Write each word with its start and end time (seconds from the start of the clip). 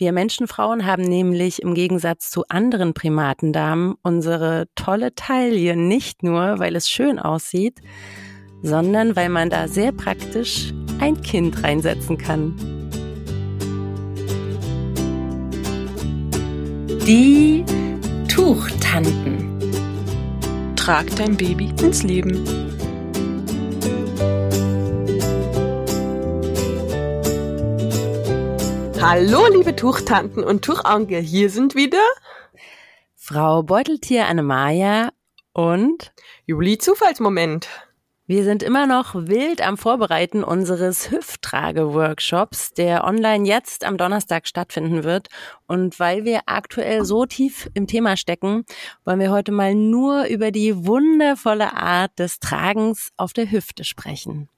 Wir 0.00 0.12
Menschenfrauen 0.12 0.86
haben 0.86 1.02
nämlich 1.02 1.60
im 1.60 1.74
Gegensatz 1.74 2.30
zu 2.30 2.44
anderen 2.48 2.94
Primatendamen 2.94 3.96
unsere 4.02 4.66
tolle 4.74 5.14
Taille 5.14 5.76
nicht 5.76 6.22
nur, 6.22 6.58
weil 6.58 6.74
es 6.74 6.88
schön 6.88 7.18
aussieht, 7.18 7.82
sondern 8.62 9.14
weil 9.14 9.28
man 9.28 9.50
da 9.50 9.68
sehr 9.68 9.92
praktisch 9.92 10.72
ein 11.00 11.20
Kind 11.20 11.62
reinsetzen 11.62 12.16
kann. 12.16 12.56
Die 17.06 17.62
Tuchtanten. 18.26 19.60
Trag 20.76 21.14
dein 21.16 21.36
Baby 21.36 21.74
ins 21.82 22.02
Leben. 22.04 22.69
Hallo, 29.02 29.46
liebe 29.50 29.74
Tuchtanten 29.74 30.44
und 30.44 30.62
Tuchonkel, 30.62 31.22
hier 31.22 31.48
sind 31.48 31.74
wieder 31.74 32.02
Frau 33.16 33.62
Beuteltier 33.62 34.26
Annemaja 34.26 35.08
und 35.54 36.12
Juli 36.44 36.76
Zufallsmoment. 36.76 37.66
Wir 38.26 38.44
sind 38.44 38.62
immer 38.62 38.86
noch 38.86 39.14
wild 39.14 39.62
am 39.66 39.78
Vorbereiten 39.78 40.44
unseres 40.44 41.10
Hüfttrage-Workshops, 41.10 42.74
der 42.74 43.04
online 43.04 43.48
jetzt 43.48 43.84
am 43.84 43.96
Donnerstag 43.96 44.46
stattfinden 44.46 45.02
wird. 45.02 45.28
Und 45.66 45.98
weil 45.98 46.24
wir 46.24 46.42
aktuell 46.44 47.06
so 47.06 47.24
tief 47.24 47.70
im 47.72 47.86
Thema 47.86 48.18
stecken, 48.18 48.66
wollen 49.06 49.18
wir 49.18 49.30
heute 49.30 49.50
mal 49.50 49.74
nur 49.74 50.26
über 50.26 50.50
die 50.50 50.86
wundervolle 50.86 51.72
Art 51.74 52.18
des 52.18 52.38
Tragens 52.38 53.12
auf 53.16 53.32
der 53.32 53.50
Hüfte 53.50 53.82
sprechen. 53.82 54.50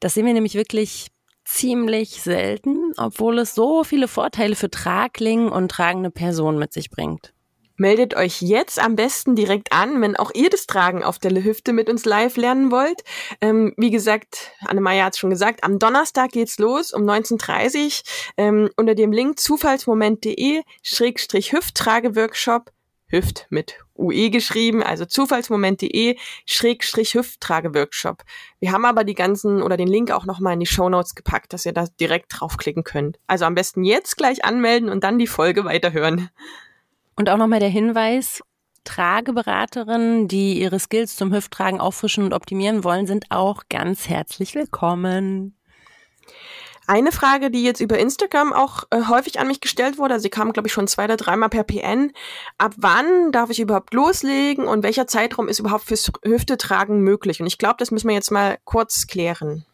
Das 0.00 0.14
sehen 0.14 0.26
wir 0.26 0.34
nämlich 0.34 0.54
wirklich 0.54 1.08
ziemlich 1.48 2.22
selten, 2.22 2.92
obwohl 2.98 3.38
es 3.38 3.54
so 3.54 3.82
viele 3.82 4.06
Vorteile 4.06 4.54
für 4.54 4.70
Tragling 4.70 5.48
und 5.48 5.70
tragende 5.70 6.10
Personen 6.10 6.58
mit 6.58 6.72
sich 6.72 6.90
bringt. 6.90 7.32
Meldet 7.76 8.16
euch 8.16 8.42
jetzt 8.42 8.82
am 8.82 8.96
besten 8.96 9.36
direkt 9.36 9.72
an, 9.72 10.02
wenn 10.02 10.16
auch 10.16 10.32
ihr 10.34 10.50
das 10.50 10.66
Tragen 10.66 11.04
auf 11.04 11.20
der 11.20 11.32
Hüfte 11.44 11.72
mit 11.72 11.88
uns 11.88 12.04
live 12.04 12.36
lernen 12.36 12.72
wollt. 12.72 13.02
Ähm, 13.40 13.72
wie 13.76 13.90
gesagt, 13.90 14.50
Annemaya 14.66 15.04
hat 15.04 15.14
es 15.14 15.18
schon 15.20 15.30
gesagt, 15.30 15.62
am 15.62 15.78
Donnerstag 15.78 16.32
geht's 16.32 16.58
los 16.58 16.92
um 16.92 17.02
19.30 17.02 18.02
ähm, 18.36 18.68
unter 18.76 18.96
dem 18.96 19.12
Link 19.12 19.38
zufallsmoment.de 19.38 20.62
Schrägstrich 20.82 21.52
Hüfttrage-Workshop 21.52 22.72
Hüft 23.06 23.46
mit 23.48 23.78
UE 23.98 24.30
geschrieben, 24.30 24.82
also 24.82 25.04
zufallsmoment.de 25.04 26.16
Schrägstrich 26.46 27.14
Hüfttrage-Workshop. 27.14 28.22
Wir 28.60 28.72
haben 28.72 28.84
aber 28.84 29.04
die 29.04 29.14
ganzen 29.14 29.62
oder 29.62 29.76
den 29.76 29.88
Link 29.88 30.10
auch 30.10 30.24
nochmal 30.24 30.54
in 30.54 30.60
die 30.60 30.66
Show 30.66 30.88
Notes 30.88 31.14
gepackt, 31.14 31.52
dass 31.52 31.66
ihr 31.66 31.72
da 31.72 31.86
direkt 32.00 32.26
draufklicken 32.30 32.84
könnt. 32.84 33.18
Also 33.26 33.44
am 33.44 33.54
besten 33.54 33.84
jetzt 33.84 34.16
gleich 34.16 34.44
anmelden 34.44 34.88
und 34.88 35.04
dann 35.04 35.18
die 35.18 35.26
Folge 35.26 35.64
weiterhören. 35.64 36.30
Und 37.16 37.28
auch 37.28 37.36
nochmal 37.36 37.60
der 37.60 37.68
Hinweis, 37.68 38.42
Trageberaterinnen, 38.84 40.28
die 40.28 40.60
ihre 40.60 40.78
Skills 40.78 41.16
zum 41.16 41.34
Hüfttragen 41.34 41.80
auffrischen 41.80 42.24
und 42.24 42.32
optimieren 42.32 42.84
wollen, 42.84 43.06
sind 43.06 43.26
auch 43.30 43.64
ganz 43.68 44.08
herzlich 44.08 44.54
willkommen. 44.54 45.57
Eine 46.90 47.12
Frage, 47.12 47.50
die 47.50 47.62
jetzt 47.62 47.82
über 47.82 47.98
Instagram 47.98 48.54
auch 48.54 48.84
äh, 48.88 49.02
häufig 49.08 49.38
an 49.38 49.46
mich 49.46 49.60
gestellt 49.60 49.98
wurde, 49.98 50.14
also 50.14 50.22
sie 50.22 50.30
kam, 50.30 50.54
glaube 50.54 50.68
ich, 50.68 50.72
schon 50.72 50.88
zwei 50.88 51.04
oder 51.04 51.18
dreimal 51.18 51.50
per 51.50 51.62
PN. 51.62 52.12
Ab 52.56 52.72
wann 52.78 53.30
darf 53.30 53.50
ich 53.50 53.60
überhaupt 53.60 53.92
loslegen 53.92 54.66
und 54.66 54.82
welcher 54.82 55.06
Zeitraum 55.06 55.48
ist 55.48 55.58
überhaupt 55.58 55.84
fürs 55.84 56.10
Hüftetragen 56.24 57.00
möglich? 57.00 57.40
Und 57.42 57.46
ich 57.46 57.58
glaube, 57.58 57.74
das 57.78 57.90
müssen 57.90 58.08
wir 58.08 58.14
jetzt 58.14 58.30
mal 58.30 58.56
kurz 58.64 59.06
klären. 59.06 59.66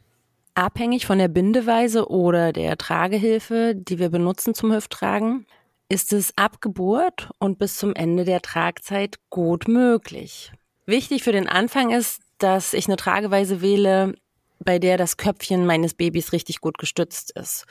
Abhängig 0.57 1.07
von 1.07 1.19
der 1.19 1.29
Bindeweise 1.29 2.09
oder 2.09 2.53
der 2.53 2.77
Tragehilfe, 2.77 3.77
die 3.77 4.01
wir 4.01 4.09
benutzen 4.09 4.53
zum 4.53 4.73
Hüfttragen, 4.73 5.47
ist 5.89 6.13
es 6.13 6.37
ab 6.37 6.61
Geburt 6.61 7.31
und 7.39 7.61
bis 7.61 7.77
zum 7.77 7.95
Ende 7.95 8.25
der 8.25 8.43
Tragzeit 8.43 9.21
gut 9.31 9.69
möglich. 9.69 10.51
Wichtig 10.85 11.23
für 11.23 11.33
den 11.33 11.49
Anfang 11.49 11.91
ist, 11.91 12.23
dass 12.39 12.75
ich 12.75 12.89
eine 12.89 12.97
Trageweise 12.97 13.61
wähle, 13.61 14.17
bei 14.65 14.79
der 14.79 14.97
das 14.97 15.17
Köpfchen 15.17 15.67
meines 15.67 15.95
Babys 15.95 16.33
richtig 16.33 16.61
gut 16.61 16.79
gestützt 16.79 17.33
ist. 17.37 17.67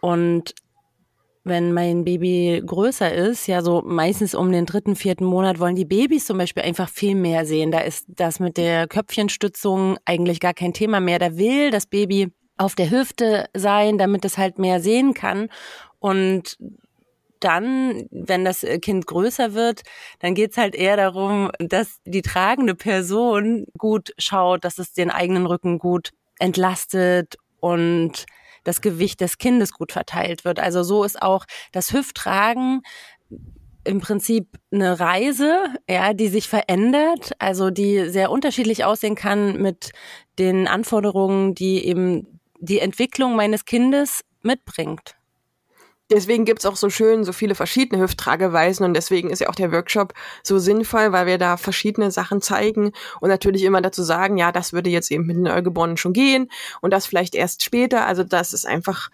Und 0.00 0.54
wenn 1.44 1.72
mein 1.72 2.04
Baby 2.04 2.62
größer 2.64 3.12
ist, 3.12 3.46
ja 3.46 3.62
so 3.62 3.82
meistens 3.84 4.34
um 4.34 4.50
den 4.50 4.64
dritten, 4.64 4.96
vierten 4.96 5.24
Monat, 5.24 5.58
wollen 5.58 5.76
die 5.76 5.84
Babys 5.84 6.24
zum 6.26 6.38
Beispiel 6.38 6.62
einfach 6.62 6.88
viel 6.88 7.14
mehr 7.14 7.44
sehen. 7.44 7.70
Da 7.70 7.80
ist 7.80 8.06
das 8.08 8.40
mit 8.40 8.56
der 8.56 8.88
Köpfchenstützung 8.88 9.98
eigentlich 10.06 10.40
gar 10.40 10.54
kein 10.54 10.72
Thema 10.72 11.00
mehr. 11.00 11.18
Da 11.18 11.36
will 11.36 11.70
das 11.70 11.86
Baby 11.86 12.32
auf 12.56 12.74
der 12.74 12.90
Hüfte 12.90 13.46
sein, 13.54 13.98
damit 13.98 14.24
es 14.24 14.38
halt 14.38 14.58
mehr 14.58 14.80
sehen 14.80 15.12
kann. 15.12 15.48
Und 15.98 16.56
dann, 17.40 18.06
wenn 18.10 18.44
das 18.44 18.64
Kind 18.80 19.06
größer 19.06 19.52
wird, 19.52 19.82
dann 20.20 20.34
geht's 20.34 20.56
halt 20.56 20.74
eher 20.74 20.96
darum, 20.96 21.50
dass 21.58 22.00
die 22.06 22.22
tragende 22.22 22.74
Person 22.74 23.66
gut 23.76 24.14
schaut, 24.16 24.64
dass 24.64 24.78
es 24.78 24.94
den 24.94 25.10
eigenen 25.10 25.44
Rücken 25.44 25.78
gut 25.78 26.10
entlastet 26.38 27.36
und 27.60 28.26
das 28.64 28.80
Gewicht 28.80 29.20
des 29.20 29.38
Kindes 29.38 29.72
gut 29.72 29.92
verteilt 29.92 30.44
wird. 30.44 30.58
Also 30.58 30.82
so 30.82 31.04
ist 31.04 31.20
auch 31.20 31.44
das 31.72 31.92
Hüfttragen 31.92 32.82
im 33.84 34.00
Prinzip 34.00 34.48
eine 34.72 34.98
Reise, 34.98 35.66
ja, 35.88 36.14
die 36.14 36.28
sich 36.28 36.48
verändert, 36.48 37.32
also 37.38 37.70
die 37.70 38.08
sehr 38.08 38.30
unterschiedlich 38.30 38.84
aussehen 38.84 39.14
kann 39.14 39.60
mit 39.60 39.92
den 40.38 40.66
Anforderungen, 40.66 41.54
die 41.54 41.84
eben 41.84 42.40
die 42.58 42.78
Entwicklung 42.78 43.36
meines 43.36 43.66
Kindes 43.66 44.24
mitbringt 44.42 45.16
deswegen 46.10 46.44
gibt's 46.44 46.66
auch 46.66 46.76
so 46.76 46.90
schön 46.90 47.24
so 47.24 47.32
viele 47.32 47.54
verschiedene 47.54 48.02
Hüfttrageweisen 48.02 48.84
und 48.84 48.94
deswegen 48.94 49.30
ist 49.30 49.40
ja 49.40 49.48
auch 49.48 49.54
der 49.54 49.72
Workshop 49.72 50.14
so 50.42 50.58
sinnvoll, 50.58 51.12
weil 51.12 51.26
wir 51.26 51.38
da 51.38 51.56
verschiedene 51.56 52.10
Sachen 52.10 52.40
zeigen 52.40 52.92
und 53.20 53.28
natürlich 53.28 53.62
immer 53.64 53.80
dazu 53.80 54.02
sagen, 54.02 54.36
ja, 54.36 54.52
das 54.52 54.72
würde 54.72 54.90
jetzt 54.90 55.10
eben 55.10 55.26
mit 55.26 55.36
den 55.36 55.42
Neugeborenen 55.42 55.96
schon 55.96 56.12
gehen 56.12 56.50
und 56.80 56.92
das 56.92 57.06
vielleicht 57.06 57.34
erst 57.34 57.64
später. 57.64 58.06
Also 58.06 58.24
das 58.24 58.52
ist 58.52 58.66
einfach 58.66 59.10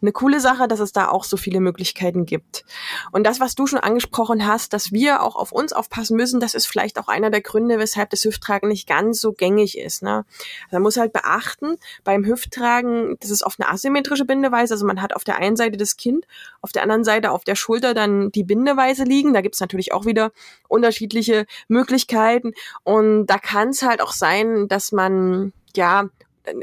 eine 0.00 0.12
coole 0.12 0.40
Sache, 0.40 0.68
dass 0.68 0.80
es 0.80 0.92
da 0.92 1.08
auch 1.08 1.24
so 1.24 1.36
viele 1.36 1.60
Möglichkeiten 1.60 2.26
gibt. 2.26 2.64
Und 3.12 3.24
das, 3.24 3.40
was 3.40 3.54
du 3.54 3.66
schon 3.66 3.78
angesprochen 3.78 4.46
hast, 4.46 4.72
dass 4.72 4.92
wir 4.92 5.22
auch 5.22 5.36
auf 5.36 5.52
uns 5.52 5.72
aufpassen 5.72 6.16
müssen, 6.16 6.40
das 6.40 6.54
ist 6.54 6.66
vielleicht 6.66 6.98
auch 6.98 7.08
einer 7.08 7.30
der 7.30 7.40
Gründe, 7.40 7.78
weshalb 7.78 8.10
das 8.10 8.24
Hüfttragen 8.24 8.68
nicht 8.68 8.88
ganz 8.88 9.20
so 9.20 9.32
gängig 9.32 9.78
ist. 9.78 10.02
Ne? 10.02 10.24
Man 10.70 10.82
muss 10.82 10.96
halt 10.96 11.12
beachten, 11.12 11.76
beim 12.04 12.24
Hüfttragen, 12.24 13.16
das 13.20 13.30
ist 13.30 13.42
oft 13.44 13.60
eine 13.60 13.70
asymmetrische 13.70 14.24
Bindeweise, 14.24 14.74
also 14.74 14.86
man 14.86 15.00
hat 15.00 15.16
auf 15.16 15.24
der 15.24 15.36
einen 15.38 15.56
Seite 15.56 15.76
das 15.76 15.96
Kind, 15.96 16.26
auf 16.60 16.72
der 16.72 16.82
anderen 16.82 17.04
Seite 17.04 17.30
auf 17.30 17.44
der 17.44 17.56
Schulter 17.56 17.94
dann 17.94 18.30
die 18.30 18.44
Bindeweise 18.44 19.04
liegen. 19.04 19.34
Da 19.34 19.40
gibt 19.40 19.54
es 19.54 19.60
natürlich 19.60 19.92
auch 19.92 20.06
wieder 20.06 20.32
unterschiedliche 20.68 21.46
Möglichkeiten. 21.68 22.52
Und 22.82 23.26
da 23.26 23.38
kann 23.38 23.68
es 23.70 23.82
halt 23.82 24.00
auch 24.00 24.12
sein, 24.12 24.68
dass 24.68 24.92
man 24.92 25.52
ja 25.76 26.08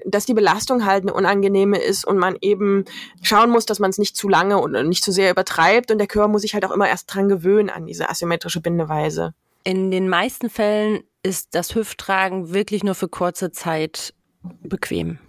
dass 0.06 0.26
die 0.26 0.34
Belastung 0.34 0.86
halt 0.86 1.04
eine 1.04 1.14
unangenehme 1.14 1.80
ist 1.80 2.06
und 2.06 2.18
man 2.18 2.38
eben 2.42 2.86
schauen 3.22 3.50
muss, 3.50 3.66
dass 3.66 3.80
man 3.80 3.90
es 3.90 3.98
nicht 3.98 4.16
zu 4.16 4.30
lange 4.30 4.60
und 4.60 4.72
nicht 4.88 5.04
zu 5.04 5.12
sehr 5.12 5.32
übertreibt 5.32 5.92
und 5.92 5.98
der 5.98 6.08
Körper 6.08 6.28
muss 6.28 6.42
sich 6.42 6.54
halt 6.54 6.66
auch 6.66 6.72
immer 6.72 6.88
erst 6.88 7.14
dran 7.14 7.30
gewöhnen 7.30 7.70
an 7.70 7.86
diese 7.86 8.10
asymmetrische 8.10 8.62
Bindeweise. 8.62 9.34
In 9.64 9.92
den 9.92 10.10
meisten 10.10 10.50
Fällen 10.50 11.04
ist 11.24 11.54
das 11.56 11.76
Hüfttragen 11.76 12.54
wirklich 12.54 12.84
nur 12.84 12.96
für 12.96 13.08
kurze 13.08 13.52
Zeit 13.52 14.14
bequem. 14.64 15.20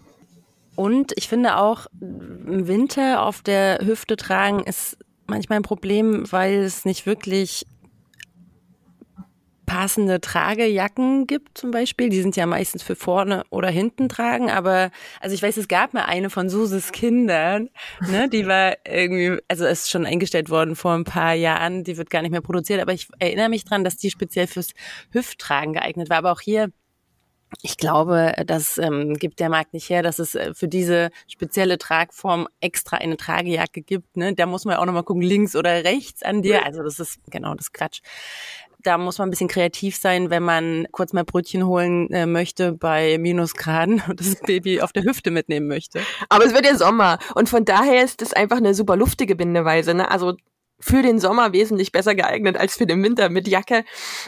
Und 0.74 1.12
ich 1.16 1.28
finde 1.28 1.58
auch, 1.58 1.86
im 2.00 2.66
Winter 2.66 3.22
auf 3.22 3.42
der 3.42 3.80
Hüfte 3.84 4.16
tragen 4.16 4.60
ist 4.60 4.96
manchmal 5.26 5.58
ein 5.58 5.62
Problem, 5.62 6.30
weil 6.32 6.60
es 6.60 6.84
nicht 6.84 7.04
wirklich 7.04 7.66
passende 9.82 10.20
Tragejacken 10.20 11.26
gibt 11.26 11.58
zum 11.58 11.72
Beispiel. 11.72 12.08
Die 12.08 12.22
sind 12.22 12.36
ja 12.36 12.46
meistens 12.46 12.84
für 12.84 12.94
vorne 12.94 13.42
oder 13.50 13.68
hinten 13.68 14.08
tragen. 14.08 14.48
Aber 14.48 14.92
also 15.20 15.34
ich 15.34 15.42
weiß, 15.42 15.56
es 15.56 15.66
gab 15.66 15.92
mal 15.92 16.04
eine 16.04 16.30
von 16.30 16.48
Suses 16.48 16.92
Kindern, 16.92 17.68
ne? 18.08 18.28
Die 18.28 18.46
war 18.46 18.76
irgendwie, 18.86 19.42
also 19.48 19.66
ist 19.66 19.90
schon 19.90 20.06
eingestellt 20.06 20.50
worden 20.50 20.76
vor 20.76 20.92
ein 20.92 21.02
paar 21.02 21.34
Jahren. 21.34 21.82
Die 21.82 21.96
wird 21.96 22.10
gar 22.10 22.22
nicht 22.22 22.30
mehr 22.30 22.42
produziert. 22.42 22.80
Aber 22.80 22.92
ich 22.92 23.08
erinnere 23.18 23.48
mich 23.48 23.64
dran, 23.64 23.82
dass 23.82 23.96
die 23.96 24.10
speziell 24.10 24.46
fürs 24.46 24.70
Hüfttragen 25.10 25.72
geeignet 25.72 26.10
war. 26.10 26.18
Aber 26.18 26.30
auch 26.30 26.40
hier 26.40 26.68
ich 27.60 27.76
glaube, 27.76 28.32
das 28.46 28.78
ähm, 28.78 29.12
gibt 29.12 29.38
der 29.38 29.50
Markt 29.50 29.74
nicht 29.74 29.90
her, 29.90 30.02
dass 30.02 30.18
es 30.18 30.34
äh, 30.34 30.54
für 30.54 30.68
diese 30.68 31.10
spezielle 31.28 31.76
Tragform 31.76 32.48
extra 32.60 32.96
eine 32.96 33.18
Tragejacke 33.18 33.82
gibt. 33.82 34.16
Ne? 34.16 34.34
Da 34.34 34.46
muss 34.46 34.64
man 34.64 34.76
auch 34.76 34.86
nochmal 34.86 35.02
gucken, 35.02 35.20
links 35.20 35.54
oder 35.54 35.84
rechts 35.84 36.22
an 36.22 36.40
dir. 36.40 36.64
Also 36.64 36.82
das 36.82 36.98
ist 36.98 37.20
genau 37.30 37.54
das 37.54 37.70
Quatsch 37.70 38.00
da 38.82 38.98
muss 38.98 39.18
man 39.18 39.28
ein 39.28 39.30
bisschen 39.30 39.48
kreativ 39.48 39.96
sein, 39.96 40.30
wenn 40.30 40.42
man 40.42 40.86
kurz 40.92 41.12
mal 41.12 41.24
Brötchen 41.24 41.66
holen 41.66 42.10
äh, 42.10 42.26
möchte 42.26 42.72
bei 42.72 43.18
Minusgraden 43.18 44.02
und 44.08 44.20
das 44.20 44.36
Baby 44.46 44.80
auf 44.80 44.92
der 44.92 45.04
Hüfte 45.04 45.30
mitnehmen 45.30 45.68
möchte. 45.68 46.00
Aber 46.28 46.44
es 46.44 46.54
wird 46.54 46.66
ja 46.66 46.76
Sommer 46.76 47.18
und 47.34 47.48
von 47.48 47.64
daher 47.64 48.04
ist 48.04 48.22
das 48.22 48.32
einfach 48.32 48.58
eine 48.58 48.74
super 48.74 48.96
luftige 48.96 49.36
Bindeweise. 49.36 49.94
Ne? 49.94 50.10
Also 50.10 50.34
für 50.82 51.02
den 51.02 51.20
Sommer 51.20 51.52
wesentlich 51.52 51.92
besser 51.92 52.14
geeignet 52.14 52.56
als 52.56 52.76
für 52.76 52.86
den 52.86 53.02
Winter 53.02 53.28
mit 53.28 53.46
Jacke. 53.46 53.84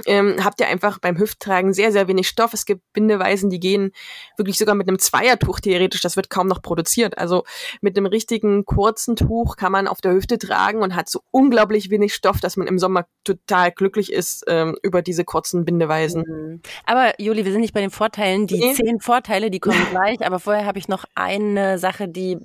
Ähm, 0.06 0.36
habt 0.42 0.60
ihr 0.60 0.68
einfach 0.68 0.98
beim 0.98 1.18
Hüfttragen 1.18 1.72
sehr, 1.72 1.90
sehr 1.92 2.06
wenig 2.08 2.28
Stoff. 2.28 2.54
Es 2.54 2.64
gibt 2.64 2.80
Bindeweisen, 2.92 3.50
die 3.50 3.58
gehen 3.58 3.92
wirklich 4.36 4.56
sogar 4.56 4.74
mit 4.74 4.88
einem 4.88 4.98
Zweiertuch 4.98 5.60
theoretisch. 5.60 6.00
Das 6.00 6.16
wird 6.16 6.30
kaum 6.30 6.46
noch 6.46 6.62
produziert. 6.62 7.18
Also 7.18 7.44
mit 7.80 7.98
einem 7.98 8.06
richtigen 8.06 8.64
kurzen 8.64 9.16
Tuch 9.16 9.56
kann 9.56 9.72
man 9.72 9.88
auf 9.88 10.00
der 10.00 10.12
Hüfte 10.12 10.38
tragen 10.38 10.82
und 10.82 10.94
hat 10.94 11.08
so 11.08 11.20
unglaublich 11.32 11.90
wenig 11.90 12.14
Stoff, 12.14 12.40
dass 12.40 12.56
man 12.56 12.68
im 12.68 12.78
Sommer 12.78 13.06
total 13.24 13.72
glücklich 13.72 14.12
ist 14.12 14.44
ähm, 14.46 14.76
über 14.82 15.02
diese 15.02 15.24
kurzen 15.24 15.64
Bindeweisen. 15.64 16.24
Mhm. 16.26 16.62
Aber 16.86 17.20
Juli, 17.20 17.44
wir 17.44 17.52
sind 17.52 17.62
nicht 17.62 17.74
bei 17.74 17.80
den 17.80 17.90
Vorteilen. 17.90 18.46
Die 18.46 18.58
nee. 18.58 18.74
zehn 18.74 19.00
Vorteile, 19.00 19.50
die 19.50 19.60
kommen 19.60 19.86
gleich. 19.90 20.24
Aber 20.24 20.38
vorher 20.38 20.66
habe 20.66 20.78
ich 20.78 20.86
noch 20.86 21.04
eine 21.14 21.78
Sache, 21.78 22.08
die 22.08 22.38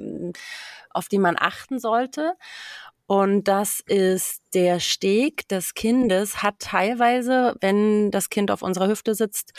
auf 0.91 1.07
die 1.07 1.19
man 1.19 1.35
achten 1.39 1.79
sollte. 1.79 2.33
Und 3.09 3.45
das 3.47 3.79
ist 3.88 4.44
der 4.53 4.79
Steg 4.79 5.47
des 5.47 5.73
Kindes 5.73 6.44
hat 6.44 6.59
teilweise, 6.59 7.56
wenn 7.59 8.11
das 8.11 8.29
Kind 8.29 8.51
auf 8.51 8.61
unserer 8.61 8.88
Hüfte 8.88 9.15
sitzt, 9.15 9.51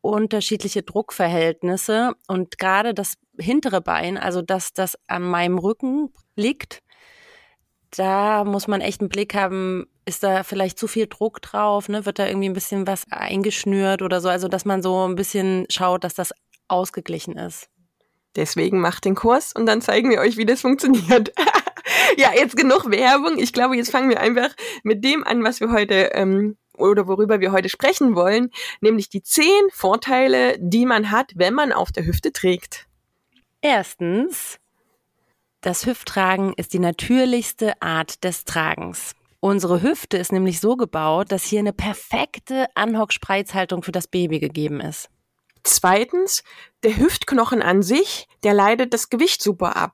unterschiedliche 0.00 0.82
Druckverhältnisse. 0.82 2.14
Und 2.28 2.56
gerade 2.56 2.94
das 2.94 3.16
hintere 3.38 3.82
Bein, 3.82 4.16
also 4.16 4.40
dass 4.40 4.72
das 4.72 4.96
an 5.06 5.22
meinem 5.22 5.58
Rücken 5.58 6.14
liegt, 6.34 6.82
da 7.90 8.42
muss 8.42 8.68
man 8.68 8.80
echt 8.80 9.02
einen 9.02 9.10
Blick 9.10 9.34
haben, 9.34 9.84
ist 10.06 10.22
da 10.22 10.42
vielleicht 10.42 10.78
zu 10.78 10.88
viel 10.88 11.06
Druck 11.06 11.42
drauf, 11.42 11.90
ne? 11.90 12.06
Wird 12.06 12.18
da 12.18 12.26
irgendwie 12.26 12.48
ein 12.48 12.54
bisschen 12.54 12.86
was 12.86 13.04
eingeschnürt 13.10 14.00
oder 14.00 14.22
so? 14.22 14.30
Also, 14.30 14.48
dass 14.48 14.64
man 14.64 14.82
so 14.82 15.06
ein 15.06 15.14
bisschen 15.14 15.66
schaut, 15.68 16.04
dass 16.04 16.14
das 16.14 16.32
ausgeglichen 16.68 17.36
ist. 17.36 17.68
Deswegen 18.34 18.80
macht 18.80 19.04
den 19.04 19.14
Kurs 19.14 19.52
und 19.54 19.66
dann 19.66 19.82
zeigen 19.82 20.08
wir 20.08 20.20
euch, 20.20 20.38
wie 20.38 20.46
das 20.46 20.62
funktioniert. 20.62 21.34
ja, 22.16 22.32
jetzt 22.34 22.56
genug 22.56 22.90
Werbung. 22.90 23.38
Ich 23.38 23.52
glaube, 23.52 23.76
jetzt 23.76 23.90
fangen 23.90 24.10
wir 24.10 24.20
einfach 24.20 24.50
mit 24.82 25.04
dem 25.04 25.24
an, 25.24 25.42
was 25.44 25.60
wir 25.60 25.70
heute 25.70 26.10
ähm, 26.14 26.56
oder 26.76 27.06
worüber 27.06 27.40
wir 27.40 27.52
heute 27.52 27.68
sprechen 27.68 28.14
wollen, 28.14 28.50
nämlich 28.80 29.08
die 29.08 29.22
zehn 29.22 29.68
Vorteile, 29.70 30.56
die 30.58 30.86
man 30.86 31.10
hat, 31.10 31.32
wenn 31.36 31.54
man 31.54 31.72
auf 31.72 31.92
der 31.92 32.04
Hüfte 32.04 32.32
trägt. 32.32 32.86
Erstens, 33.60 34.58
das 35.60 35.86
Hüfttragen 35.86 36.52
ist 36.54 36.74
die 36.74 36.78
natürlichste 36.78 37.80
Art 37.80 38.22
des 38.24 38.44
Tragens. 38.44 39.14
Unsere 39.40 39.82
Hüfte 39.82 40.16
ist 40.16 40.32
nämlich 40.32 40.60
so 40.60 40.76
gebaut, 40.76 41.30
dass 41.30 41.44
hier 41.44 41.58
eine 41.58 41.72
perfekte 41.72 42.66
Anhock-Spreizhaltung 42.74 43.82
für 43.82 43.92
das 43.92 44.08
Baby 44.08 44.40
gegeben 44.40 44.80
ist. 44.80 45.10
Zweitens, 45.62 46.42
der 46.82 46.96
Hüftknochen 46.96 47.62
an 47.62 47.82
sich, 47.82 48.26
der 48.42 48.52
leidet 48.52 48.92
das 48.92 49.08
Gewicht 49.08 49.42
super 49.42 49.76
ab. 49.76 49.92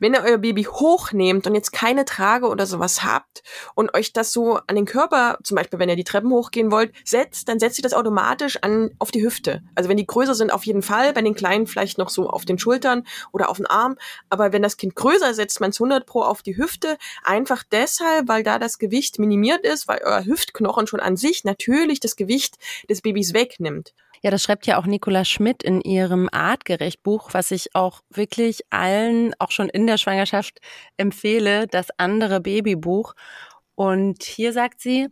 Wenn 0.00 0.14
ihr 0.14 0.22
euer 0.24 0.38
Baby 0.38 0.64
hochnehmt 0.64 1.46
und 1.46 1.54
jetzt 1.54 1.72
keine 1.72 2.06
Trage 2.06 2.48
oder 2.48 2.66
sowas 2.66 3.04
habt 3.04 3.42
und 3.74 3.94
euch 3.94 4.14
das 4.14 4.32
so 4.32 4.58
an 4.66 4.74
den 4.74 4.86
Körper, 4.86 5.38
zum 5.44 5.56
Beispiel 5.56 5.78
wenn 5.78 5.90
ihr 5.90 5.96
die 5.96 6.04
Treppen 6.04 6.30
hochgehen 6.30 6.72
wollt, 6.72 6.92
setzt, 7.04 7.48
dann 7.48 7.60
setzt 7.60 7.78
ihr 7.78 7.82
das 7.82 7.92
automatisch 7.92 8.56
an, 8.62 8.90
auf 8.98 9.10
die 9.10 9.22
Hüfte. 9.22 9.62
Also 9.74 9.90
wenn 9.90 9.98
die 9.98 10.06
größer 10.06 10.34
sind, 10.34 10.52
auf 10.52 10.64
jeden 10.64 10.80
Fall, 10.80 11.12
bei 11.12 11.20
den 11.20 11.34
kleinen 11.34 11.66
vielleicht 11.66 11.98
noch 11.98 12.08
so 12.08 12.30
auf 12.30 12.46
den 12.46 12.58
Schultern 12.58 13.06
oder 13.30 13.50
auf 13.50 13.58
den 13.58 13.66
Arm. 13.66 13.96
Aber 14.30 14.54
wenn 14.54 14.62
das 14.62 14.78
Kind 14.78 14.96
größer 14.96 15.34
setzt 15.34 15.60
man 15.60 15.70
es 15.70 15.80
100 15.80 16.06
pro 16.06 16.22
auf 16.22 16.42
die 16.42 16.56
Hüfte, 16.56 16.96
einfach 17.22 17.62
deshalb, 17.70 18.26
weil 18.26 18.42
da 18.42 18.58
das 18.58 18.78
Gewicht 18.78 19.18
minimiert 19.18 19.66
ist, 19.66 19.86
weil 19.86 20.00
euer 20.02 20.24
Hüftknochen 20.24 20.86
schon 20.86 21.00
an 21.00 21.18
sich 21.18 21.44
natürlich 21.44 22.00
das 22.00 22.16
Gewicht 22.16 22.56
des 22.88 23.02
Babys 23.02 23.34
wegnimmt. 23.34 23.92
Ja, 24.22 24.30
das 24.30 24.42
schreibt 24.42 24.66
ja 24.66 24.78
auch 24.78 24.84
Nicola 24.84 25.24
Schmidt 25.24 25.62
in 25.62 25.80
ihrem 25.80 26.28
Artgerecht-Buch, 26.30 27.30
was 27.32 27.50
ich 27.50 27.74
auch 27.74 28.02
wirklich 28.10 28.60
allen, 28.68 29.34
auch 29.38 29.50
schon 29.50 29.70
in 29.70 29.86
der 29.86 29.96
Schwangerschaft, 29.96 30.60
empfehle, 30.98 31.66
das 31.66 31.88
andere 31.96 32.40
Babybuch. 32.40 33.14
Und 33.74 34.22
hier 34.22 34.52
sagt 34.52 34.80
sie, 34.80 35.08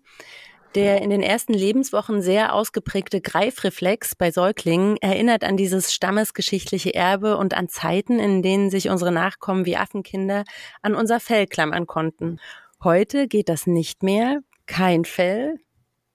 der 0.74 1.00
in 1.00 1.08
den 1.08 1.22
ersten 1.22 1.54
Lebenswochen 1.54 2.20
sehr 2.20 2.52
ausgeprägte 2.52 3.22
Greifreflex 3.22 4.14
bei 4.14 4.30
Säuglingen 4.30 4.98
erinnert 4.98 5.42
an 5.42 5.56
dieses 5.56 5.94
stammesgeschichtliche 5.94 6.94
Erbe 6.94 7.38
und 7.38 7.54
an 7.54 7.70
Zeiten, 7.70 8.18
in 8.18 8.42
denen 8.42 8.68
sich 8.68 8.90
unsere 8.90 9.10
Nachkommen 9.10 9.64
wie 9.64 9.78
Affenkinder 9.78 10.44
an 10.82 10.94
unser 10.94 11.18
Fell 11.18 11.46
klammern 11.46 11.86
konnten. 11.86 12.40
Heute 12.84 13.26
geht 13.26 13.48
das 13.48 13.66
nicht 13.66 14.02
mehr. 14.02 14.40
Kein 14.66 15.06
Fell, 15.06 15.58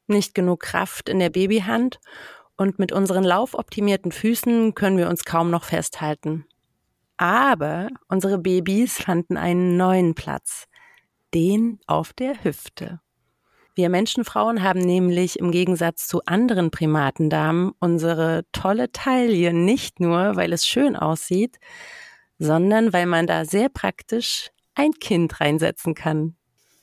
nicht 0.06 0.36
genug 0.36 0.60
Kraft 0.60 1.10
in 1.10 1.18
der 1.18 1.31
Babyhand 1.31 2.00
und 2.57 2.79
mit 2.79 2.91
unseren 2.91 3.23
laufoptimierten 3.23 4.11
Füßen 4.11 4.75
können 4.75 4.97
wir 4.97 5.09
uns 5.09 5.25
kaum 5.25 5.50
noch 5.50 5.63
festhalten. 5.63 6.45
Aber 7.17 7.89
unsere 8.07 8.38
Babys 8.38 9.01
fanden 9.01 9.38
einen 9.38 9.77
neuen 9.77 10.15
Platz, 10.15 10.65
den 11.33 11.79
auf 11.88 12.13
der 12.13 12.44
Hüfte. 12.44 13.00
Wir 13.75 13.89
Menschenfrauen 13.89 14.61
haben 14.61 14.81
nämlich 14.81 15.39
im 15.39 15.51
Gegensatz 15.51 16.07
zu 16.07 16.23
anderen 16.25 16.69
Primatendamen 16.69 17.71
unsere 17.79 18.45
tolle 18.51 18.91
Taille 18.91 19.51
nicht 19.51 19.99
nur, 19.99 20.35
weil 20.35 20.53
es 20.53 20.67
schön 20.67 20.95
aussieht, 20.95 21.57
sondern 22.38 22.94
weil 22.94 23.07
man 23.07 23.25
da 23.25 23.45
sehr 23.45 23.69
praktisch 23.69 24.51
ein 24.75 24.91
Kind 24.91 25.39
reinsetzen 25.39 25.95
kann. 25.95 26.35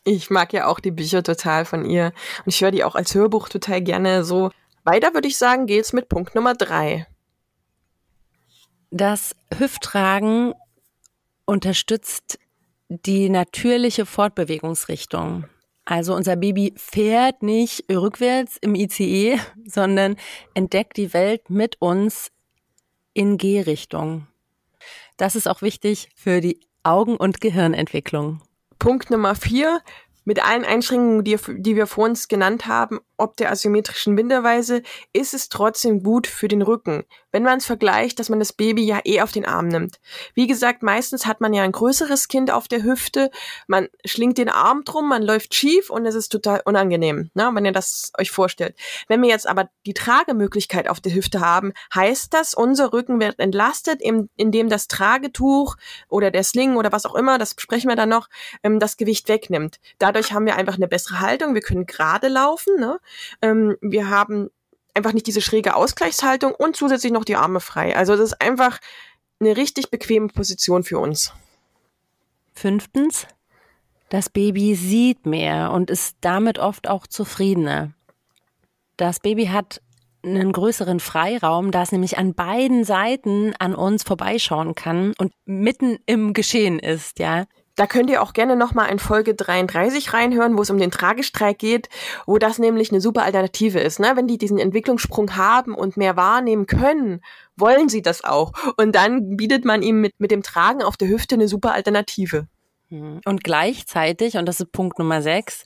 Ich 0.03 0.31
mag 0.31 0.53
ja 0.53 0.67
auch 0.67 0.81
die 0.81 0.91
Bücher 0.91 1.23
total 1.23 1.65
von 1.65 1.85
ihr 1.85 2.13
und 2.45 2.55
ich 2.55 2.61
höre 2.61 2.73
die 2.73 2.83
auch 2.83 2.97
als 2.97 3.15
Hörbuch 3.15 3.49
total 3.49 3.83
gerne 3.83 4.25
so 4.25 4.51
weiter 4.85 5.15
würde 5.15 5.29
ich 5.29 5.37
sagen, 5.37 5.67
geht's 5.67 5.93
mit 5.93 6.09
Punkt 6.09 6.35
Nummer 6.35 6.55
drei. 6.55 7.07
Das 8.91 9.37
Hüfttragen 9.57 10.55
unterstützt 11.45 12.39
die 12.89 13.29
natürliche 13.29 14.05
Fortbewegungsrichtung. 14.05 15.45
Also 15.85 16.15
unser 16.15 16.37
Baby 16.37 16.73
fährt 16.77 17.43
nicht 17.43 17.85
rückwärts 17.91 18.57
im 18.61 18.75
ICE, 18.75 19.39
sondern 19.65 20.17
entdeckt 20.55 20.97
die 20.97 21.13
Welt 21.13 21.51
mit 21.51 21.81
uns 21.81 22.31
in 23.13 23.39
Gehrichtung. 23.39 24.27
Das 25.17 25.37
ist 25.37 25.49
auch 25.49 25.63
wichtig 25.63 26.09
für 26.15 26.41
die 26.41 26.61
Augen- 26.83 27.17
und 27.17 27.41
Gehirnentwicklung. 27.41 28.41
Punkt 28.79 29.11
Nummer 29.11 29.35
vier. 29.35 29.83
Mit 30.25 30.45
allen 30.45 30.65
Einschränkungen, 30.65 31.25
die, 31.25 31.37
die 31.49 31.77
wir 31.77 31.87
vor 31.87 32.05
uns 32.05 32.29
genannt 32.29 32.67
haben, 32.67 33.01
ob 33.21 33.37
der 33.37 33.51
asymmetrischen 33.51 34.17
Bindeweise, 34.17 34.83
ist 35.13 35.35
es 35.35 35.49
trotzdem 35.49 36.03
gut 36.03 36.27
für 36.27 36.49
den 36.49 36.63
Rücken, 36.63 37.05
wenn 37.33 37.43
man 37.43 37.59
es 37.59 37.67
vergleicht, 37.67 38.19
dass 38.19 38.29
man 38.29 38.39
das 38.39 38.53
Baby 38.53 38.85
ja 38.85 39.01
eh 39.05 39.21
auf 39.21 39.31
den 39.31 39.45
Arm 39.45 39.69
nimmt. 39.69 40.01
Wie 40.35 40.47
gesagt, 40.47 40.83
meistens 40.83 41.27
hat 41.27 41.41
man 41.41 41.53
ja 41.53 41.63
ein 41.63 41.73
größeres 41.73 42.29
Kind 42.29 42.51
auf 42.51 42.67
der 42.67 42.83
Hüfte, 42.83 43.31
man 43.67 43.89
schlingt 44.05 44.39
den 44.39 44.49
Arm 44.49 44.85
drum, 44.85 45.09
man 45.09 45.23
läuft 45.23 45.55
schief 45.55 45.91
und 45.91 46.07
es 46.07 46.15
ist 46.15 46.31
total 46.31 46.63
unangenehm, 46.65 47.31
ne, 47.35 47.51
wenn 47.53 47.65
ihr 47.65 47.73
das 47.73 48.13
euch 48.19 48.31
vorstellt. 48.31 48.75
Wenn 49.09 49.23
wir 49.23 49.29
jetzt 49.29 49.47
aber 49.47 49.69
die 49.87 49.95
Tragemöglichkeit 49.95 50.89
auf 50.89 51.01
der 51.01 51.15
Hüfte 51.15 51.41
haben, 51.41 51.73
heißt 51.95 52.33
das, 52.33 52.55
unser 52.55 52.93
Rücken 52.93 53.21
wird 53.21 53.39
entlastet, 53.39 54.01
indem 54.03 54.69
das 54.69 54.89
Tragetuch 54.89 55.77
oder 56.09 56.31
der 56.31 56.45
Sling 56.45 56.77
oder 56.77 56.93
was 56.93 57.07
auch 57.07 57.15
immer, 57.15 57.39
das 57.39 57.55
besprechen 57.55 57.91
wir 57.91 57.97
dann 57.97 58.09
noch, 58.09 58.29
ähm, 58.63 58.79
das 58.79 58.97
Gewicht 58.97 59.29
wegnimmt. 59.29 59.79
Dadurch 60.13 60.33
haben 60.33 60.45
wir 60.45 60.57
einfach 60.57 60.75
eine 60.75 60.89
bessere 60.89 61.21
Haltung, 61.21 61.55
wir 61.55 61.61
können 61.61 61.87
gerade 61.87 62.27
laufen, 62.27 62.75
ne? 62.81 62.99
Ähm, 63.43 63.77
wir 63.81 64.11
haben 64.11 64.51
einfach 64.93 65.13
nicht 65.13 65.29
diese 65.29 65.41
schräge 65.41 65.77
Ausgleichshaltung 65.77 66.53
und 66.53 66.75
zusätzlich 66.75 67.13
noch 67.13 67.25
die 67.25 67.37
Arme 67.37 67.61
frei. 67.61 67.95
Also 67.95 68.17
das 68.17 68.33
ist 68.33 68.43
einfach 68.43 68.81
eine 69.39 69.57
richtig 69.57 69.91
bequeme 69.91 70.27
Position 70.27 70.83
für 70.83 70.99
uns. 70.99 71.33
Fünftens, 72.55 73.29
das 74.09 74.31
Baby 74.31 74.75
sieht 74.75 75.27
mehr 75.27 75.71
und 75.71 75.91
ist 75.91 76.17
damit 76.23 76.59
oft 76.59 76.89
auch 76.89 77.07
zufriedener. 77.07 77.93
Das 78.97 79.21
Baby 79.21 79.47
hat 79.47 79.81
einen 80.25 80.51
größeren 80.51 80.99
Freiraum, 80.99 81.71
da 81.71 81.83
es 81.83 81.93
nämlich 81.93 82.19
an 82.19 82.35
beiden 82.35 82.83
Seiten 82.83 83.55
an 83.61 83.77
uns 83.77 84.03
vorbeischauen 84.03 84.75
kann 84.75 85.15
und 85.19 85.33
mitten 85.45 85.99
im 86.07 86.33
Geschehen 86.33 86.81
ist, 86.81 87.21
ja. 87.21 87.45
Da 87.77 87.87
könnt 87.87 88.11
ihr 88.11 88.23
auch 88.23 88.33
gerne 88.33 88.57
nochmal 88.57 88.91
in 88.91 88.99
Folge 88.99 89.35
33 89.35 90.13
reinhören, 90.13 90.59
wo 90.59 90.63
es 90.63 90.71
um 90.71 90.79
den 90.79 90.91
Tragestreik 90.91 91.59
geht, 91.59 91.89
wo 92.27 92.39
das 92.39 92.59
nämlich 92.59 92.91
eine 92.91 93.01
super 93.01 93.23
Alternative 93.23 93.81
ist. 93.81 94.01
Ne? 94.01 94.13
Wenn 94.15 94.27
die 94.27 94.39
diesen 94.39 94.59
Entwicklungssprung 94.59 95.37
haben 95.37 95.75
und 95.75 95.97
mehr 95.97 96.17
wahrnehmen 96.17 96.67
können, 96.67 97.23
wollen 97.57 97.89
sie 97.89 98.03
das 98.03 98.25
auch. 98.25 98.53
Und 98.77 98.95
dann 98.95 99.37
bietet 99.37 99.65
man 99.65 99.83
ihm 99.83 100.01
mit, 100.01 100.19
mit 100.19 100.31
dem 100.31 100.43
Tragen 100.43 100.83
auf 100.83 100.97
der 100.97 101.09
Hüfte 101.09 101.37
eine 101.37 101.49
super 101.49 101.73
Alternative. 101.73 102.49
Hm. 102.89 103.21
Und 103.25 103.45
gleichzeitig, 103.45 104.37
und 104.37 104.47
das 104.47 104.61
ist 104.61 104.73
Punkt 104.73 104.99
Nummer 104.99 105.23
6, 105.23 105.65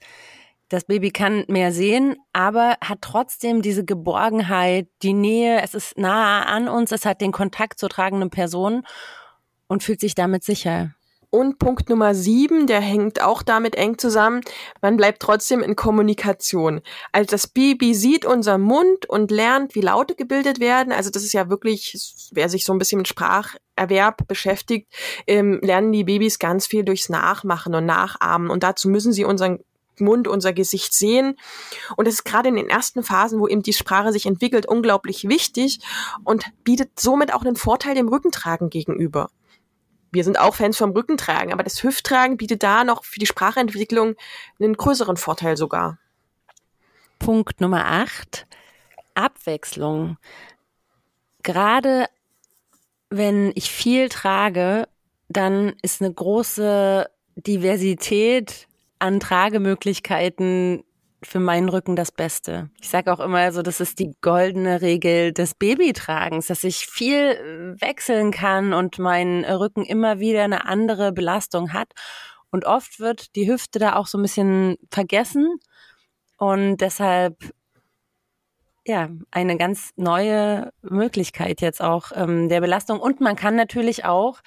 das 0.68 0.84
Baby 0.84 1.10
kann 1.10 1.44
mehr 1.48 1.72
sehen, 1.72 2.16
aber 2.32 2.76
hat 2.80 2.98
trotzdem 3.02 3.62
diese 3.62 3.84
Geborgenheit, 3.84 4.88
die 5.02 5.12
Nähe, 5.12 5.60
es 5.62 5.74
ist 5.74 5.98
nahe 5.98 6.46
an 6.46 6.68
uns, 6.68 6.90
es 6.90 7.04
hat 7.04 7.20
den 7.20 7.32
Kontakt 7.32 7.78
zur 7.78 7.88
tragenden 7.88 8.30
Person 8.30 8.82
und 9.68 9.82
fühlt 9.82 10.00
sich 10.00 10.14
damit 10.14 10.42
sicher. 10.42 10.94
Und 11.34 11.58
Punkt 11.58 11.90
Nummer 11.90 12.14
sieben, 12.14 12.68
der 12.68 12.80
hängt 12.80 13.20
auch 13.20 13.42
damit 13.42 13.74
eng 13.74 13.98
zusammen. 13.98 14.42
Man 14.80 14.96
bleibt 14.96 15.20
trotzdem 15.20 15.64
in 15.64 15.74
Kommunikation. 15.74 16.80
Als 17.10 17.28
das 17.32 17.48
Baby 17.48 17.92
sieht 17.92 18.24
unser 18.24 18.56
Mund 18.56 19.06
und 19.06 19.32
lernt, 19.32 19.74
wie 19.74 19.80
Laute 19.80 20.14
gebildet 20.14 20.60
werden. 20.60 20.92
Also 20.92 21.10
das 21.10 21.24
ist 21.24 21.32
ja 21.32 21.50
wirklich, 21.50 21.98
wer 22.30 22.48
sich 22.48 22.64
so 22.64 22.72
ein 22.72 22.78
bisschen 22.78 22.98
mit 22.98 23.08
Spracherwerb 23.08 24.28
beschäftigt, 24.28 24.86
ähm, 25.26 25.58
lernen 25.60 25.90
die 25.90 26.04
Babys 26.04 26.38
ganz 26.38 26.68
viel 26.68 26.84
durchs 26.84 27.08
Nachmachen 27.08 27.74
und 27.74 27.84
Nachahmen. 27.84 28.48
Und 28.48 28.62
dazu 28.62 28.88
müssen 28.88 29.12
sie 29.12 29.24
unseren 29.24 29.58
Mund, 29.98 30.28
unser 30.28 30.52
Gesicht 30.52 30.94
sehen. 30.94 31.36
Und 31.96 32.06
das 32.06 32.14
ist 32.14 32.24
gerade 32.24 32.48
in 32.48 32.54
den 32.54 32.68
ersten 32.68 33.02
Phasen, 33.02 33.40
wo 33.40 33.48
eben 33.48 33.64
die 33.64 33.72
Sprache 33.72 34.12
sich 34.12 34.26
entwickelt, 34.26 34.66
unglaublich 34.66 35.26
wichtig 35.26 35.80
und 36.22 36.44
bietet 36.62 37.00
somit 37.00 37.34
auch 37.34 37.42
einen 37.42 37.56
Vorteil 37.56 37.96
dem 37.96 38.06
Rückentragen 38.06 38.70
gegenüber. 38.70 39.30
Wir 40.14 40.22
sind 40.22 40.38
auch 40.38 40.54
Fans 40.54 40.76
vom 40.76 40.92
Rückentragen, 40.92 41.52
aber 41.52 41.64
das 41.64 41.82
Hüfttragen 41.82 42.36
bietet 42.36 42.62
da 42.62 42.84
noch 42.84 43.04
für 43.04 43.18
die 43.18 43.26
Sprachentwicklung 43.26 44.14
einen 44.60 44.76
größeren 44.76 45.16
Vorteil 45.16 45.56
sogar. 45.56 45.98
Punkt 47.18 47.60
Nummer 47.60 47.84
8. 47.86 48.46
Abwechslung. 49.14 50.16
Gerade 51.42 52.06
wenn 53.10 53.50
ich 53.56 53.72
viel 53.72 54.08
trage, 54.08 54.86
dann 55.28 55.74
ist 55.82 56.00
eine 56.00 56.14
große 56.14 57.10
Diversität 57.34 58.68
an 59.00 59.18
Tragemöglichkeiten 59.18 60.84
für 61.26 61.40
meinen 61.40 61.68
Rücken 61.68 61.96
das 61.96 62.12
Beste. 62.12 62.70
Ich 62.80 62.88
sage 62.88 63.12
auch 63.12 63.20
immer 63.20 63.52
so, 63.52 63.62
das 63.62 63.80
ist 63.80 63.98
die 63.98 64.14
goldene 64.20 64.82
Regel 64.82 65.32
des 65.32 65.54
Babytragens, 65.54 66.46
dass 66.46 66.64
ich 66.64 66.86
viel 66.86 67.76
wechseln 67.80 68.30
kann 68.30 68.72
und 68.72 68.98
mein 68.98 69.44
Rücken 69.44 69.84
immer 69.84 70.20
wieder 70.20 70.44
eine 70.44 70.66
andere 70.66 71.12
Belastung 71.12 71.72
hat. 71.72 71.88
Und 72.50 72.66
oft 72.66 73.00
wird 73.00 73.34
die 73.36 73.50
Hüfte 73.50 73.78
da 73.78 73.96
auch 73.96 74.06
so 74.06 74.18
ein 74.18 74.22
bisschen 74.22 74.76
vergessen. 74.90 75.58
Und 76.36 76.78
deshalb 76.78 77.36
ja, 78.86 79.08
eine 79.30 79.56
ganz 79.56 79.90
neue 79.96 80.70
Möglichkeit 80.82 81.60
jetzt 81.60 81.80
auch 81.80 82.12
ähm, 82.14 82.48
der 82.48 82.60
Belastung. 82.60 83.00
Und 83.00 83.20
man 83.20 83.34
kann 83.34 83.56
natürlich 83.56 84.04
auch 84.04 84.40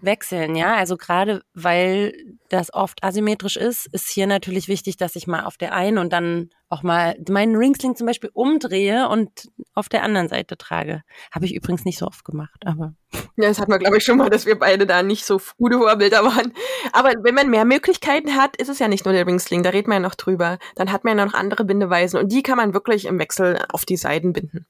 wechseln, 0.00 0.54
ja. 0.54 0.76
Also 0.76 0.96
gerade 0.96 1.42
weil 1.54 2.37
das 2.48 2.72
oft 2.72 3.02
asymmetrisch 3.04 3.56
ist, 3.56 3.86
ist 3.92 4.08
hier 4.08 4.26
natürlich 4.26 4.68
wichtig, 4.68 4.96
dass 4.96 5.16
ich 5.16 5.26
mal 5.26 5.44
auf 5.44 5.56
der 5.56 5.74
einen 5.74 5.98
und 5.98 6.12
dann 6.12 6.50
auch 6.70 6.82
mal 6.82 7.16
meinen 7.28 7.56
Ringsling 7.56 7.96
zum 7.96 8.06
Beispiel 8.06 8.30
umdrehe 8.32 9.08
und 9.08 9.30
auf 9.74 9.88
der 9.88 10.02
anderen 10.02 10.28
Seite 10.28 10.56
trage. 10.56 11.02
Habe 11.30 11.46
ich 11.46 11.54
übrigens 11.54 11.84
nicht 11.84 11.98
so 11.98 12.06
oft 12.06 12.24
gemacht, 12.24 12.62
aber. 12.66 12.94
Ja, 13.36 13.48
das 13.48 13.58
hatten 13.58 13.72
wir, 13.72 13.78
glaube 13.78 13.96
ich, 13.98 14.04
schon 14.04 14.18
mal, 14.18 14.28
dass 14.28 14.44
wir 14.44 14.58
beide 14.58 14.86
da 14.86 15.02
nicht 15.02 15.24
so 15.24 15.40
gute 15.56 15.78
Vorbilder 15.78 16.24
waren. 16.24 16.52
Aber 16.92 17.12
wenn 17.22 17.34
man 17.34 17.48
mehr 17.48 17.64
Möglichkeiten 17.64 18.34
hat, 18.34 18.56
ist 18.56 18.68
es 18.68 18.78
ja 18.78 18.88
nicht 18.88 19.04
nur 19.04 19.14
der 19.14 19.26
Ringsling, 19.26 19.62
da 19.62 19.70
redet 19.70 19.88
man 19.88 20.02
ja 20.02 20.08
noch 20.08 20.14
drüber. 20.14 20.58
Dann 20.74 20.92
hat 20.92 21.04
man 21.04 21.16
ja 21.16 21.24
noch 21.24 21.34
andere 21.34 21.64
Bindeweisen 21.64 22.18
und 22.20 22.32
die 22.32 22.42
kann 22.42 22.56
man 22.56 22.74
wirklich 22.74 23.06
im 23.06 23.18
Wechsel 23.18 23.58
auf 23.70 23.84
die 23.84 23.96
Seiten 23.96 24.32
binden. 24.32 24.66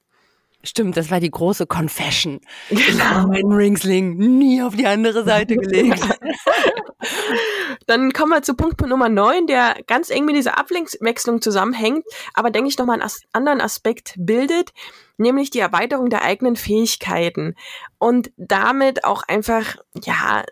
Stimmt, 0.69 0.99
das 0.99 1.11
war 1.11 1.19
die 1.19 1.31
große 1.31 1.67
Confession. 1.67 2.41
Genau. 2.69 2.81
Ich 2.81 3.01
habe 3.03 3.29
meinen 3.29 3.53
Ringsling 3.53 4.17
nie 4.19 4.63
auf 4.63 4.77
die 4.77 4.87
andere 4.87 5.25
Seite 5.25 5.57
gelegt. 5.57 5.99
Dann 7.87 8.13
kommen 8.13 8.33
wir 8.33 8.43
zu 8.43 8.55
Punkt 8.55 8.79
Nummer 8.83 9.09
9, 9.09 9.47
der 9.47 9.77
ganz 9.87 10.11
eng 10.11 10.27
mit 10.27 10.37
dieser 10.37 10.59
Abwechslung 10.59 11.41
zusammenhängt, 11.41 12.05
aber 12.35 12.51
denke 12.51 12.69
ich 12.69 12.77
nochmal 12.77 12.97
einen 12.97 13.03
as 13.03 13.23
anderen 13.33 13.63
Aspekt 13.63 14.15
bildet 14.19 14.73
nämlich 15.19 15.51
die 15.51 15.59
Erweiterung 15.59 16.09
der 16.09 16.23
eigenen 16.23 16.57
Fähigkeiten 16.57 17.55
und 17.99 18.31
damit 18.37 19.05
auch 19.05 19.23
einfach 19.25 19.77
ja 20.03 20.45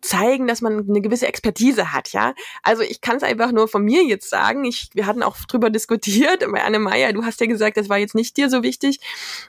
zeigen, 0.00 0.46
dass 0.46 0.60
man 0.60 0.86
eine 0.88 1.00
gewisse 1.00 1.26
Expertise 1.26 1.92
hat, 1.92 2.12
ja. 2.12 2.34
Also 2.62 2.82
ich 2.82 3.00
kann 3.00 3.16
es 3.16 3.22
einfach 3.22 3.52
nur 3.52 3.68
von 3.68 3.82
mir 3.82 4.04
jetzt 4.04 4.28
sagen. 4.28 4.64
Ich, 4.64 4.90
wir 4.94 5.06
hatten 5.06 5.22
auch 5.22 5.36
drüber 5.48 5.70
diskutiert 5.70 6.44
bei 6.52 6.62
Anne 6.62 6.80
Meyer. 6.80 7.12
Du 7.12 7.24
hast 7.24 7.40
ja 7.40 7.46
gesagt, 7.46 7.76
das 7.76 7.88
war 7.88 7.98
jetzt 7.98 8.14
nicht 8.14 8.36
dir 8.36 8.50
so 8.50 8.62
wichtig, 8.62 9.00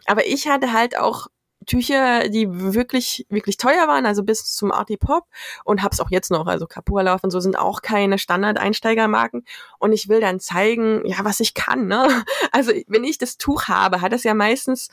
aber 0.05 0.25
ich 0.25 0.47
hatte 0.47 0.71
halt 0.71 0.97
auch 0.97 1.27
Tücher, 1.65 2.29
die 2.29 2.47
wirklich, 2.49 3.25
wirklich 3.29 3.57
teuer 3.57 3.87
waren, 3.87 4.05
also 4.05 4.23
bis 4.23 4.53
zum 4.53 4.71
Arty 4.71 4.97
Pop 4.97 5.25
und 5.63 5.83
hab's 5.83 5.99
auch 5.99 6.09
jetzt 6.11 6.31
noch, 6.31 6.47
also 6.47 6.65
Capua 6.65 7.03
und 7.21 7.31
so 7.31 7.39
sind 7.39 7.57
auch 7.57 7.81
keine 7.81 8.17
Standard-Einsteigermarken 8.17 9.45
und 9.79 9.93
ich 9.93 10.09
will 10.09 10.21
dann 10.21 10.39
zeigen, 10.39 11.05
ja, 11.05 11.17
was 11.23 11.39
ich 11.39 11.53
kann, 11.53 11.87
ne? 11.87 12.07
Also, 12.51 12.71
wenn 12.87 13.03
ich 13.03 13.17
das 13.17 13.37
Tuch 13.37 13.67
habe, 13.67 14.01
hat 14.01 14.13
es 14.13 14.23
ja 14.23 14.33
meistens 14.33 14.89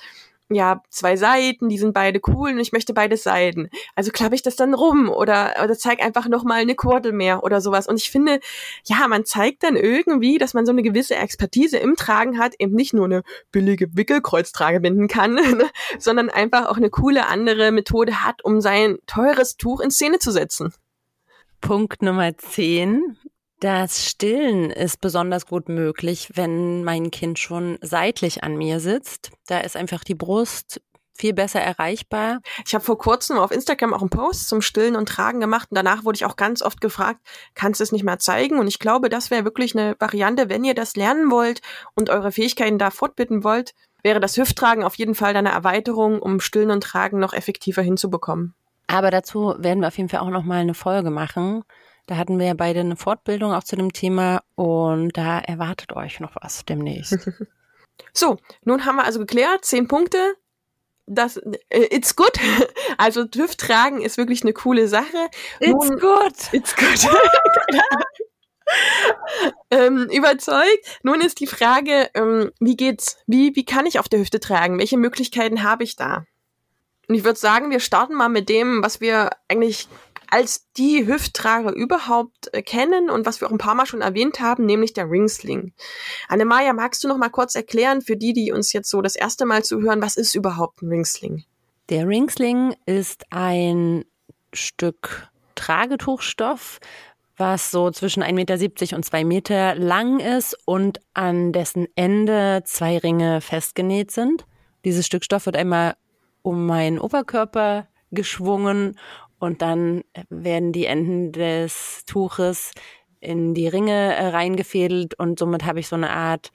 ja, 0.52 0.83
zwei 0.88 1.16
Seiten, 1.16 1.69
die 1.69 1.78
sind 1.78 1.95
beide 1.95 2.21
cool 2.26 2.50
und 2.50 2.59
ich 2.59 2.73
möchte 2.73 2.92
beide 2.92 3.16
Seiten. 3.16 3.71
Also 3.95 4.11
klappe 4.11 4.35
ich 4.35 4.42
das 4.42 4.57
dann 4.57 4.75
rum 4.75 5.09
oder, 5.09 5.54
oder 5.62 5.78
zeig 5.78 6.02
einfach 6.02 6.28
nochmal 6.28 6.61
eine 6.61 6.75
Kordel 6.75 7.12
mehr 7.12 7.45
oder 7.45 7.61
sowas. 7.61 7.87
Und 7.87 7.99
ich 7.99 8.11
finde, 8.11 8.40
ja, 8.85 9.07
man 9.07 9.25
zeigt 9.25 9.62
dann 9.62 9.76
irgendwie, 9.76 10.38
dass 10.38 10.52
man 10.52 10.66
so 10.66 10.73
eine 10.73 10.83
gewisse 10.83 11.14
Expertise 11.14 11.78
im 11.78 11.95
Tragen 11.95 12.38
hat, 12.38 12.54
eben 12.59 12.75
nicht 12.75 12.92
nur 12.92 13.04
eine 13.04 13.23
billige 13.52 13.97
Wickelkreuztrage 13.97 14.80
binden 14.80 15.07
kann, 15.07 15.35
ne, 15.57 15.71
sondern 15.99 16.30
einfach 16.30 16.66
auch 16.66 16.76
eine 16.76 16.90
coole 16.90 17.28
andere 17.28 17.71
Methode 17.71 18.25
hat, 18.25 18.45
um 18.45 18.61
sein 18.61 18.99
teures 19.07 19.57
Tuch 19.57 19.80
in 19.80 19.92
Szene 19.92 20.19
zu 20.19 20.33
setzen. 20.33 20.75
Punkt 21.61 22.02
Nummer 22.02 22.37
10. 22.37 23.19
Das 23.60 24.06
Stillen 24.06 24.70
ist 24.70 25.02
besonders 25.02 25.44
gut 25.44 25.68
möglich, 25.68 26.30
wenn 26.34 26.82
mein 26.82 27.10
Kind 27.10 27.38
schon 27.38 27.76
seitlich 27.82 28.42
an 28.42 28.56
mir 28.56 28.80
sitzt. 28.80 29.32
Da 29.46 29.58
ist 29.58 29.76
einfach 29.76 30.02
die 30.02 30.14
Brust 30.14 30.80
viel 31.12 31.34
besser 31.34 31.60
erreichbar. 31.60 32.40
Ich 32.66 32.74
habe 32.74 32.82
vor 32.82 32.96
kurzem 32.96 33.36
auf 33.36 33.50
Instagram 33.50 33.92
auch 33.92 34.00
einen 34.00 34.08
Post 34.08 34.48
zum 34.48 34.62
Stillen 34.62 34.96
und 34.96 35.10
Tragen 35.10 35.40
gemacht 35.40 35.68
und 35.70 35.74
danach 35.74 36.06
wurde 36.06 36.16
ich 36.16 36.24
auch 36.24 36.36
ganz 36.36 36.62
oft 36.62 36.80
gefragt, 36.80 37.20
kannst 37.54 37.80
du 37.80 37.84
es 37.84 37.92
nicht 37.92 38.02
mehr 38.02 38.18
zeigen? 38.18 38.58
Und 38.58 38.66
ich 38.66 38.78
glaube, 38.78 39.10
das 39.10 39.30
wäre 39.30 39.44
wirklich 39.44 39.76
eine 39.76 39.94
Variante, 39.98 40.48
wenn 40.48 40.64
ihr 40.64 40.74
das 40.74 40.96
lernen 40.96 41.30
wollt 41.30 41.60
und 41.94 42.08
eure 42.08 42.32
Fähigkeiten 42.32 42.78
da 42.78 42.90
fortbitten 42.90 43.44
wollt, 43.44 43.74
wäre 44.02 44.20
das 44.20 44.38
Hüfttragen 44.38 44.82
auf 44.82 44.94
jeden 44.94 45.14
Fall 45.14 45.36
eine 45.36 45.50
Erweiterung, 45.50 46.20
um 46.22 46.40
Stillen 46.40 46.70
und 46.70 46.82
Tragen 46.82 47.18
noch 47.18 47.34
effektiver 47.34 47.82
hinzubekommen. 47.82 48.54
Aber 48.86 49.10
dazu 49.10 49.54
werden 49.58 49.80
wir 49.80 49.88
auf 49.88 49.98
jeden 49.98 50.08
Fall 50.08 50.20
auch 50.20 50.30
noch 50.30 50.44
mal 50.44 50.60
eine 50.60 50.74
Folge 50.74 51.10
machen. 51.10 51.62
Da 52.10 52.16
hatten 52.16 52.40
wir 52.40 52.46
ja 52.46 52.54
beide 52.54 52.80
eine 52.80 52.96
Fortbildung 52.96 53.52
auch 53.52 53.62
zu 53.62 53.76
dem 53.76 53.92
Thema 53.92 54.42
und 54.56 55.16
da 55.16 55.38
erwartet 55.38 55.92
euch 55.92 56.18
noch 56.18 56.32
was 56.42 56.64
demnächst. 56.64 57.16
So, 58.14 58.38
nun 58.64 58.86
haben 58.86 58.96
wir 58.96 59.04
also 59.04 59.18
geklärt, 59.20 59.66
zehn 59.66 59.86
Punkte. 59.86 60.34
Das, 61.06 61.36
äh, 61.36 61.94
it's 61.94 62.16
good. 62.16 62.32
Also 62.96 63.26
TÜV 63.26 63.54
tragen 63.56 64.00
ist 64.00 64.16
wirklich 64.16 64.42
eine 64.42 64.54
coole 64.54 64.88
Sache. 64.88 65.28
It's 65.60 65.90
nun, 65.90 65.98
good. 66.00 66.32
It's 66.52 66.74
good. 66.74 67.10
ähm, 69.70 70.08
überzeugt. 70.10 70.98
Nun 71.02 71.20
ist 71.20 71.40
die 71.40 71.46
Frage, 71.46 72.08
ähm, 72.14 72.52
wie 72.58 72.76
geht's? 72.76 73.18
Wie, 73.26 73.54
wie 73.54 73.66
kann 73.66 73.84
ich 73.84 73.98
auf 73.98 74.08
der 74.08 74.20
Hüfte 74.20 74.40
tragen? 74.40 74.78
Welche 74.78 74.96
Möglichkeiten 74.96 75.62
habe 75.62 75.84
ich 75.84 75.94
da? 75.94 76.24
Und 77.06 77.16
ich 77.16 77.24
würde 77.24 77.38
sagen, 77.38 77.70
wir 77.70 77.80
starten 77.80 78.14
mal 78.14 78.30
mit 78.30 78.48
dem, 78.48 78.82
was 78.82 79.02
wir 79.02 79.28
eigentlich 79.46 79.88
als 80.30 80.66
die 80.76 81.06
Hüfttrager 81.06 81.72
überhaupt 81.72 82.52
äh, 82.54 82.62
kennen 82.62 83.10
und 83.10 83.26
was 83.26 83.40
wir 83.40 83.49
auch 83.49 83.52
ein 83.52 83.58
paar 83.58 83.75
Mal 83.75 83.87
schon 83.87 84.00
erwähnt 84.00 84.40
haben, 84.40 84.64
nämlich 84.64 84.92
der 84.92 85.10
Ringsling. 85.10 85.72
Annemaja, 86.28 86.72
magst 86.72 87.02
du 87.04 87.08
noch 87.08 87.18
mal 87.18 87.28
kurz 87.28 87.54
erklären 87.54 88.00
für 88.00 88.16
die, 88.16 88.32
die 88.32 88.52
uns 88.52 88.72
jetzt 88.72 88.90
so 88.90 89.02
das 89.02 89.16
erste 89.16 89.44
Mal 89.44 89.64
zuhören, 89.64 90.02
was 90.02 90.16
ist 90.16 90.34
überhaupt 90.34 90.82
ein 90.82 90.88
Ringsling? 90.88 91.44
Der 91.88 92.06
Ringsling 92.06 92.75
ist 92.87 93.25
ein 93.30 94.04
Stück 94.52 95.28
Tragetuchstoff, 95.56 96.78
was 97.37 97.70
so 97.70 97.90
zwischen 97.90 98.22
1,70 98.22 98.32
Meter 98.32 98.96
und 98.96 99.04
2 99.04 99.25
Meter 99.25 99.75
lang 99.75 100.20
ist 100.20 100.56
und 100.66 101.00
an 101.14 101.52
dessen 101.52 101.88
Ende 101.96 102.62
zwei 102.64 102.99
Ringe 102.99 103.40
festgenäht 103.40 104.10
sind. 104.10 104.46
Dieses 104.84 105.06
Stück 105.06 105.25
Stoff 105.25 105.46
wird 105.46 105.56
einmal 105.56 105.96
um 106.42 106.66
meinen 106.66 106.99
Oberkörper 106.99 107.88
geschwungen 108.10 108.99
und 109.40 109.62
dann 109.62 110.04
werden 110.28 110.73
die 110.73 110.87
Enden 110.87 111.32
des 111.32 112.04
Tuches 112.06 112.73
in 113.20 113.54
die 113.54 113.68
Ringe 113.68 114.14
äh, 114.14 114.28
reingefädelt 114.28 115.14
und 115.18 115.38
somit 115.38 115.64
habe 115.64 115.80
ich 115.80 115.88
so 115.88 115.97
eine 115.97 116.11
Art 116.11 116.52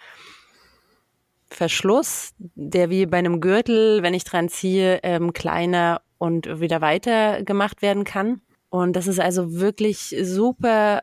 Verschluss, 1.48 2.34
der 2.38 2.90
wie 2.90 3.06
bei 3.06 3.18
einem 3.18 3.42
Gürtel, 3.42 4.02
wenn 4.04 4.14
ich 4.14 4.24
dran 4.24 4.50
ziehe, 4.50 5.00
ähm, 5.04 5.34
kleiner 5.34 6.02
und 6.18 6.60
wieder 6.60 6.82
weiter 6.82 7.44
gemacht 7.44 7.82
werden 7.82 8.04
kann. 8.04 8.42
Und 8.70 8.96
das 8.96 9.08
ist 9.08 9.20
also 9.20 9.54
wirklich 9.54 10.16
super 10.22 11.02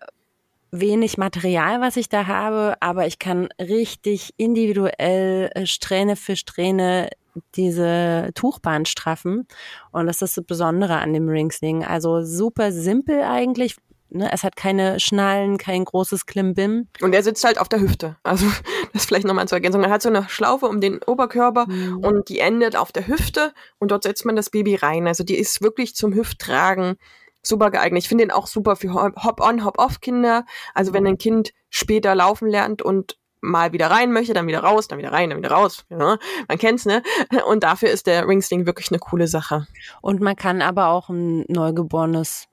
wenig 0.71 1.19
Material, 1.19 1.81
was 1.81 1.97
ich 1.97 2.09
da 2.09 2.27
habe, 2.27 2.77
aber 2.81 3.07
ich 3.07 3.19
kann 3.19 3.49
richtig 3.61 4.35
individuell 4.37 5.51
äh, 5.55 5.67
Strähne 5.67 6.17
für 6.17 6.37
Strähne 6.37 7.11
diese 7.55 8.31
Tuchbahn 8.35 8.87
straffen. 8.87 9.47
Und 9.91 10.07
das 10.07 10.23
ist 10.23 10.37
das 10.37 10.45
Besondere 10.45 10.99
an 10.99 11.13
dem 11.13 11.29
Ringsling. 11.29 11.85
Also 11.85 12.23
super 12.23 12.73
simpel 12.73 13.23
eigentlich. 13.23 13.77
Ne? 14.15 14.31
Es 14.31 14.45
hat 14.45 14.57
keine 14.57 15.01
Schnallen, 15.01 15.57
kein 15.57 15.85
großes 15.85 16.27
Klimbim. 16.27 16.89
Und 17.01 17.15
er 17.15 17.23
sitzt 17.23 17.45
halt 17.45 17.59
auf 17.59 17.69
der 17.69 17.81
Hüfte. 17.81 18.17
Also 18.23 18.47
das 18.93 19.07
vielleicht 19.07 19.27
nochmal 19.27 19.49
zur 19.49 19.57
Ergänzung. 19.57 19.81
Man 19.81 19.91
hat 19.91 20.03
so 20.03 20.11
eine 20.11 20.29
Schlaufe 20.29 20.67
um 20.67 20.81
den 20.81 21.03
Oberkörper 21.03 21.67
mhm. 21.67 21.99
und 21.99 22.29
die 22.29 22.41
endet 22.41 22.77
auf 22.77 22.93
der 22.93 23.07
Hüfte 23.07 23.53
und 23.79 23.91
dort 23.91 24.03
setzt 24.03 24.25
man 24.25 24.37
das 24.37 24.51
Baby 24.51 24.75
rein. 24.75 25.07
Also 25.07 25.25
die 25.25 25.37
ist 25.37 25.63
wirklich 25.63 25.95
zum 25.95 26.15
Hüfttragen 26.15 26.97
super 27.43 27.71
geeignet. 27.71 28.03
Ich 28.03 28.09
finde 28.09 28.25
den 28.25 28.31
auch 28.31 28.47
super 28.47 28.77
für 28.77 28.93
Hop-on, 28.93 29.65
Hop-off-Kinder. 29.65 30.45
Also 30.75 30.93
wenn 30.93 31.07
ein 31.07 31.19
Kind 31.19 31.53
später 31.71 32.15
laufen 32.15 32.49
lernt 32.49 32.83
und 32.83 33.17
mal 33.43 33.73
wieder 33.73 33.91
rein 33.91 34.13
möchte, 34.13 34.33
dann 34.33 34.47
wieder 34.47 34.61
raus, 34.61 34.89
dann 34.89 34.99
wieder 34.99 35.13
rein, 35.13 35.29
dann 35.29 35.39
wieder 35.39 35.51
raus. 35.51 35.85
Ja, 35.91 36.17
man 36.49 36.59
kennt's, 36.59 36.87
ne? 36.87 37.03
Und 37.47 37.63
dafür 37.63 37.91
ist 37.91 38.07
der 38.07 38.27
Ringsling 38.27 38.65
wirklich 38.65 38.91
eine 38.91 38.99
coole 38.99 39.27
Sache. 39.27 39.67
Und 40.01 40.21
man 40.21 40.37
kann 40.37 40.63
aber 40.63 40.89
auch 40.89 41.11
ein 41.11 41.45
Neugeborenes 41.49 42.49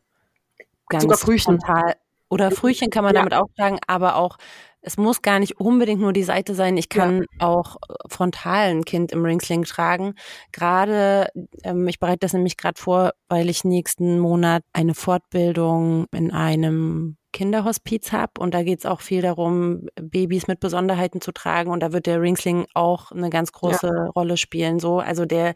ganz 0.89 1.03
Sogar 1.03 1.17
frühchen. 1.17 1.61
Frontal, 1.61 1.95
oder 2.29 2.51
Frühchen 2.51 2.89
kann 2.89 3.03
man 3.03 3.13
ja. 3.15 3.21
damit 3.21 3.33
auch 3.33 3.47
tragen, 3.55 3.79
aber 3.87 4.15
auch 4.15 4.37
es 4.81 4.97
muss 4.97 5.21
gar 5.21 5.39
nicht 5.39 5.59
unbedingt 5.59 5.99
nur 5.99 6.13
die 6.13 6.23
Seite 6.23 6.55
sein. 6.55 6.77
Ich 6.77 6.87
kann 6.87 7.25
ja. 7.39 7.47
auch 7.47 7.75
äh, 7.75 7.93
frontal 8.07 8.69
ein 8.69 8.85
Kind 8.85 9.11
im 9.11 9.25
Ringsling 9.25 9.63
tragen. 9.63 10.15
Gerade, 10.51 11.27
ähm, 11.63 11.87
ich 11.87 11.99
bereite 11.99 12.19
das 12.19 12.33
nämlich 12.33 12.55
gerade 12.55 12.79
vor, 12.79 13.11
weil 13.27 13.49
ich 13.49 13.65
nächsten 13.65 14.19
Monat 14.19 14.63
eine 14.71 14.93
Fortbildung 14.93 16.05
in 16.11 16.31
einem 16.31 17.17
Kinderhospiz 17.31 18.11
habe 18.11 18.33
und 18.39 18.53
da 18.53 18.63
geht 18.63 18.79
es 18.79 18.85
auch 18.85 19.01
viel 19.01 19.21
darum, 19.21 19.87
Babys 19.95 20.47
mit 20.47 20.59
Besonderheiten 20.59 21.21
zu 21.21 21.31
tragen 21.31 21.69
und 21.69 21.81
da 21.81 21.93
wird 21.93 22.07
der 22.07 22.21
Ringsling 22.21 22.65
auch 22.73 23.11
eine 23.11 23.29
ganz 23.29 23.51
große 23.51 23.87
ja. 23.87 24.05
Rolle 24.07 24.37
spielen. 24.37 24.79
So, 24.79 24.99
also 24.99 25.25
der, 25.25 25.53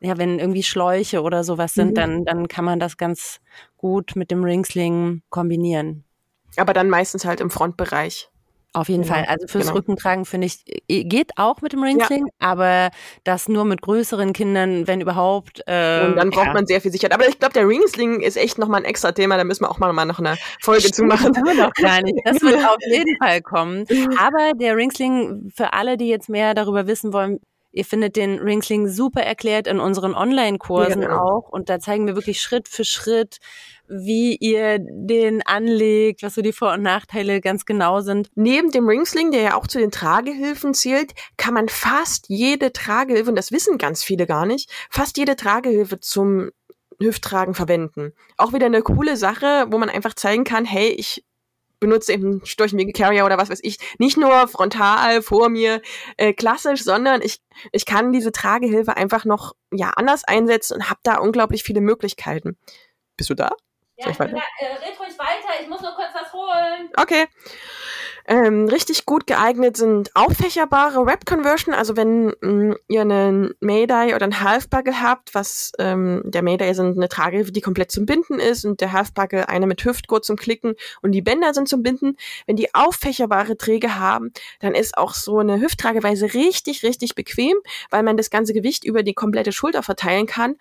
ja, 0.00 0.16
wenn 0.16 0.38
irgendwie 0.38 0.62
Schläuche 0.62 1.22
oder 1.22 1.42
sowas 1.42 1.74
sind, 1.74 1.90
mhm. 1.90 1.94
dann, 1.94 2.24
dann 2.24 2.48
kann 2.48 2.64
man 2.64 2.78
das 2.78 2.96
ganz 2.96 3.40
gut 3.76 4.14
mit 4.14 4.30
dem 4.30 4.44
Ringsling 4.44 5.22
kombinieren. 5.28 6.04
Aber 6.56 6.72
dann 6.72 6.88
meistens 6.88 7.24
halt 7.24 7.40
im 7.40 7.50
Frontbereich. 7.50 8.30
Auf 8.74 8.88
jeden 8.88 9.02
genau. 9.02 9.14
Fall. 9.14 9.24
Also 9.24 9.46
fürs 9.46 9.64
genau. 9.64 9.76
Rückentragen 9.76 10.24
finde 10.24 10.46
ich, 10.46 10.62
äh, 10.88 11.04
geht 11.04 11.32
auch 11.36 11.62
mit 11.62 11.72
dem 11.72 11.82
Ringsling, 11.82 12.26
ja. 12.26 12.32
aber 12.38 12.90
das 13.24 13.48
nur 13.48 13.64
mit 13.64 13.80
größeren 13.80 14.32
Kindern, 14.32 14.86
wenn 14.86 15.00
überhaupt. 15.00 15.62
Äh, 15.66 16.06
und 16.06 16.16
dann 16.16 16.30
braucht 16.30 16.48
ja. 16.48 16.52
man 16.52 16.66
sehr 16.66 16.80
viel 16.80 16.92
Sicherheit. 16.92 17.14
Aber 17.14 17.26
ich 17.26 17.38
glaube, 17.38 17.54
der 17.54 17.66
Ringsling 17.66 18.20
ist 18.20 18.36
echt 18.36 18.58
nochmal 18.58 18.82
ein 18.82 18.84
extra 18.84 19.12
Thema. 19.12 19.36
Da 19.38 19.44
müssen 19.44 19.64
wir 19.64 19.70
auch 19.70 19.78
mal, 19.78 19.92
mal 19.92 20.04
noch 20.04 20.18
eine 20.18 20.36
Folge 20.60 20.92
zu 20.92 21.02
machen. 21.04 21.32
Das 21.32 21.56
noch 21.56 21.72
gar 21.72 22.02
nicht. 22.02 22.18
Das 22.24 22.42
wird 22.42 22.56
auf 22.56 22.76
jeden 22.90 23.16
Fall 23.18 23.40
kommen. 23.40 23.86
Aber 24.18 24.52
der 24.54 24.76
Ringsling, 24.76 25.50
für 25.54 25.72
alle, 25.72 25.96
die 25.96 26.08
jetzt 26.08 26.28
mehr 26.28 26.52
darüber 26.52 26.86
wissen 26.86 27.12
wollen, 27.12 27.40
Ihr 27.70 27.84
findet 27.84 28.16
den 28.16 28.38
Ringsling 28.38 28.88
super 28.88 29.20
erklärt 29.20 29.66
in 29.66 29.78
unseren 29.78 30.14
Online-Kursen 30.14 31.02
ja, 31.02 31.08
genau. 31.08 31.20
auch. 31.20 31.48
Und 31.50 31.68
da 31.68 31.78
zeigen 31.78 32.06
wir 32.06 32.16
wirklich 32.16 32.40
Schritt 32.40 32.66
für 32.66 32.84
Schritt, 32.84 33.38
wie 33.88 34.36
ihr 34.36 34.78
den 34.80 35.42
anlegt, 35.42 36.22
was 36.22 36.34
so 36.34 36.42
die 36.42 36.52
Vor- 36.52 36.74
und 36.74 36.82
Nachteile 36.82 37.40
ganz 37.40 37.64
genau 37.64 38.00
sind. 38.00 38.30
Neben 38.34 38.70
dem 38.70 38.86
Ringsling, 38.86 39.30
der 39.30 39.40
ja 39.40 39.54
auch 39.54 39.66
zu 39.66 39.78
den 39.78 39.90
Tragehilfen 39.90 40.74
zählt, 40.74 41.12
kann 41.36 41.54
man 41.54 41.68
fast 41.68 42.26
jede 42.28 42.72
Tragehilfe, 42.72 43.30
und 43.30 43.36
das 43.36 43.52
wissen 43.52 43.78
ganz 43.78 44.04
viele 44.04 44.26
gar 44.26 44.46
nicht, 44.46 44.70
fast 44.90 45.16
jede 45.16 45.36
Tragehilfe 45.36 46.00
zum 46.00 46.50
Hüfttragen 47.00 47.54
verwenden. 47.54 48.12
Auch 48.36 48.52
wieder 48.52 48.66
eine 48.66 48.82
coole 48.82 49.16
Sache, 49.16 49.66
wo 49.70 49.78
man 49.78 49.88
einfach 49.88 50.14
zeigen 50.14 50.44
kann, 50.44 50.64
hey, 50.64 50.88
ich 50.88 51.24
benutze 51.80 52.12
eben 52.12 52.44
Storchenwege 52.44 52.92
Carrier 52.92 53.24
oder 53.24 53.38
was 53.38 53.50
weiß 53.50 53.60
ich, 53.62 53.78
nicht 53.98 54.16
nur 54.16 54.48
frontal 54.48 55.22
vor 55.22 55.48
mir 55.48 55.80
äh, 56.16 56.32
klassisch, 56.32 56.82
sondern 56.82 57.22
ich, 57.22 57.40
ich 57.70 57.86
kann 57.86 58.12
diese 58.12 58.32
Tragehilfe 58.32 58.96
einfach 58.96 59.24
noch 59.24 59.54
ja 59.72 59.90
anders 59.90 60.24
einsetzen 60.24 60.74
und 60.74 60.90
habe 60.90 61.00
da 61.04 61.18
unglaublich 61.18 61.62
viele 61.62 61.80
Möglichkeiten. 61.80 62.56
Bist 63.16 63.30
du 63.30 63.34
da? 63.34 63.52
Ja, 63.98 64.10
ich, 64.10 64.18
bin 64.18 64.30
da, 64.30 64.36
äh, 64.60 64.74
red 64.74 65.00
ruhig 65.00 65.18
weiter, 65.18 65.60
ich 65.60 65.68
muss 65.68 65.80
nur 65.80 65.92
kurz 65.92 66.10
was 66.14 66.32
holen. 66.32 66.88
Okay. 66.96 67.26
Ähm, 68.30 68.68
richtig 68.68 69.06
gut 69.06 69.26
geeignet 69.26 69.76
sind 69.78 70.10
auffächerbare 70.14 71.04
Wrap 71.04 71.24
Conversion, 71.24 71.74
also 71.74 71.96
wenn 71.96 72.26
mh, 72.26 72.34
mm, 72.42 72.76
ihr 72.86 73.00
einen 73.00 73.54
Mayday 73.60 74.14
oder 74.14 74.24
einen 74.24 74.40
Halfbuckle 74.40 75.00
habt, 75.00 75.34
was 75.34 75.72
ähm, 75.78 76.20
der 76.24 76.42
Mayday 76.42 76.74
sind 76.74 76.96
eine 76.96 77.08
Tragehilfe, 77.08 77.52
die 77.52 77.62
komplett 77.62 77.90
zum 77.90 78.04
Binden 78.06 78.38
ist 78.38 78.66
und 78.66 78.82
der 78.82 78.92
Halfbuckle 78.92 79.48
eine 79.48 79.66
mit 79.66 79.82
Hüftgurt 79.82 80.26
zum 80.26 80.36
Klicken 80.36 80.74
und 81.00 81.12
die 81.12 81.22
Bänder 81.22 81.54
sind 81.54 81.68
zum 81.68 81.82
Binden. 81.82 82.18
Wenn 82.46 82.56
die 82.56 82.74
auffächerbare 82.74 83.56
Träger 83.56 83.98
haben, 83.98 84.32
dann 84.60 84.74
ist 84.74 84.96
auch 84.96 85.14
so 85.14 85.38
eine 85.38 85.60
Hüfttrageweise 85.60 86.34
richtig, 86.34 86.84
richtig 86.84 87.14
bequem, 87.14 87.56
weil 87.90 88.02
man 88.02 88.16
das 88.18 88.30
ganze 88.30 88.52
Gewicht 88.52 88.84
über 88.84 89.02
die 89.02 89.14
komplette 89.14 89.52
Schulter 89.52 89.82
verteilen 89.82 90.26
kann. 90.26 90.56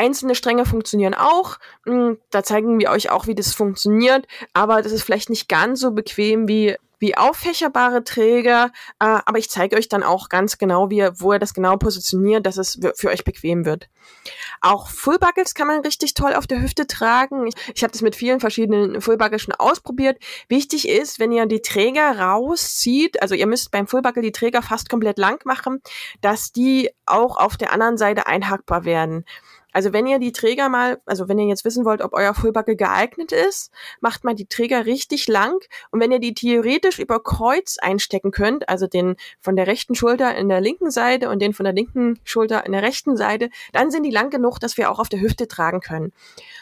Einzelne 0.00 0.34
Stränge 0.34 0.64
funktionieren 0.64 1.12
auch. 1.12 1.58
Hm, 1.84 2.16
da 2.30 2.42
zeigen 2.42 2.78
wir 2.78 2.88
euch 2.88 3.10
auch, 3.10 3.26
wie 3.26 3.34
das 3.34 3.52
funktioniert. 3.52 4.26
Aber 4.54 4.80
das 4.80 4.92
ist 4.92 5.02
vielleicht 5.02 5.28
nicht 5.28 5.46
ganz 5.46 5.80
so 5.80 5.90
bequem 5.90 6.48
wie 6.48 6.76
wie 7.00 7.16
auffächerbare 7.16 8.04
Träger, 8.04 8.70
äh, 9.00 9.18
aber 9.24 9.38
ich 9.38 9.50
zeige 9.50 9.76
euch 9.76 9.88
dann 9.88 10.02
auch 10.02 10.28
ganz 10.28 10.58
genau, 10.58 10.90
wie 10.90 10.98
ihr, 10.98 11.14
wo 11.18 11.32
ihr 11.32 11.38
das 11.38 11.54
genau 11.54 11.76
positioniert, 11.78 12.44
dass 12.44 12.58
es 12.58 12.78
für 12.94 13.08
euch 13.08 13.24
bequem 13.24 13.64
wird. 13.64 13.88
Auch 14.60 14.88
Fullbuckles 14.88 15.54
kann 15.54 15.66
man 15.66 15.80
richtig 15.80 16.12
toll 16.12 16.34
auf 16.34 16.46
der 16.46 16.60
Hüfte 16.60 16.86
tragen. 16.86 17.46
Ich, 17.46 17.54
ich 17.74 17.82
habe 17.82 17.92
das 17.92 18.02
mit 18.02 18.14
vielen 18.14 18.38
verschiedenen 18.38 19.00
Fullbuckles 19.00 19.40
schon 19.40 19.54
ausprobiert. 19.54 20.18
Wichtig 20.48 20.88
ist, 20.88 21.18
wenn 21.18 21.32
ihr 21.32 21.46
die 21.46 21.62
Träger 21.62 22.18
rauszieht, 22.18 23.22
also 23.22 23.34
ihr 23.34 23.46
müsst 23.46 23.70
beim 23.70 23.86
Fullbuckle 23.86 24.22
die 24.22 24.32
Träger 24.32 24.60
fast 24.60 24.90
komplett 24.90 25.18
lang 25.18 25.40
machen, 25.46 25.80
dass 26.20 26.52
die 26.52 26.90
auch 27.06 27.38
auf 27.38 27.56
der 27.56 27.72
anderen 27.72 27.96
Seite 27.96 28.26
einhackbar 28.26 28.84
werden. 28.84 29.24
Also 29.72 29.92
wenn 29.92 30.06
ihr 30.06 30.18
die 30.18 30.32
Träger 30.32 30.68
mal, 30.68 31.00
also 31.06 31.28
wenn 31.28 31.38
ihr 31.38 31.46
jetzt 31.46 31.64
wissen 31.64 31.84
wollt, 31.84 32.02
ob 32.02 32.12
euer 32.12 32.34
Fullbuckle 32.34 32.76
geeignet 32.76 33.32
ist, 33.32 33.70
macht 34.00 34.24
mal 34.24 34.34
die 34.34 34.46
Träger 34.46 34.86
richtig 34.86 35.28
lang 35.28 35.58
und 35.90 36.00
wenn 36.00 36.12
ihr 36.12 36.18
die 36.18 36.34
theoretisch 36.34 36.98
über 36.98 37.22
Kreuz 37.22 37.78
einstecken 37.78 38.30
könnt, 38.30 38.68
also 38.68 38.86
den 38.86 39.16
von 39.40 39.56
der 39.56 39.66
rechten 39.66 39.94
Schulter 39.94 40.34
in 40.34 40.48
der 40.48 40.60
linken 40.60 40.90
Seite 40.90 41.28
und 41.28 41.40
den 41.40 41.54
von 41.54 41.64
der 41.64 41.72
linken 41.72 42.18
Schulter 42.24 42.66
in 42.66 42.72
der 42.72 42.82
rechten 42.82 43.16
Seite, 43.16 43.50
dann 43.72 43.90
sind 43.90 44.02
die 44.04 44.10
lang 44.10 44.30
genug, 44.30 44.58
dass 44.58 44.76
wir 44.76 44.90
auch 44.90 44.98
auf 44.98 45.08
der 45.08 45.20
Hüfte 45.20 45.48
tragen 45.48 45.80
können. 45.80 46.12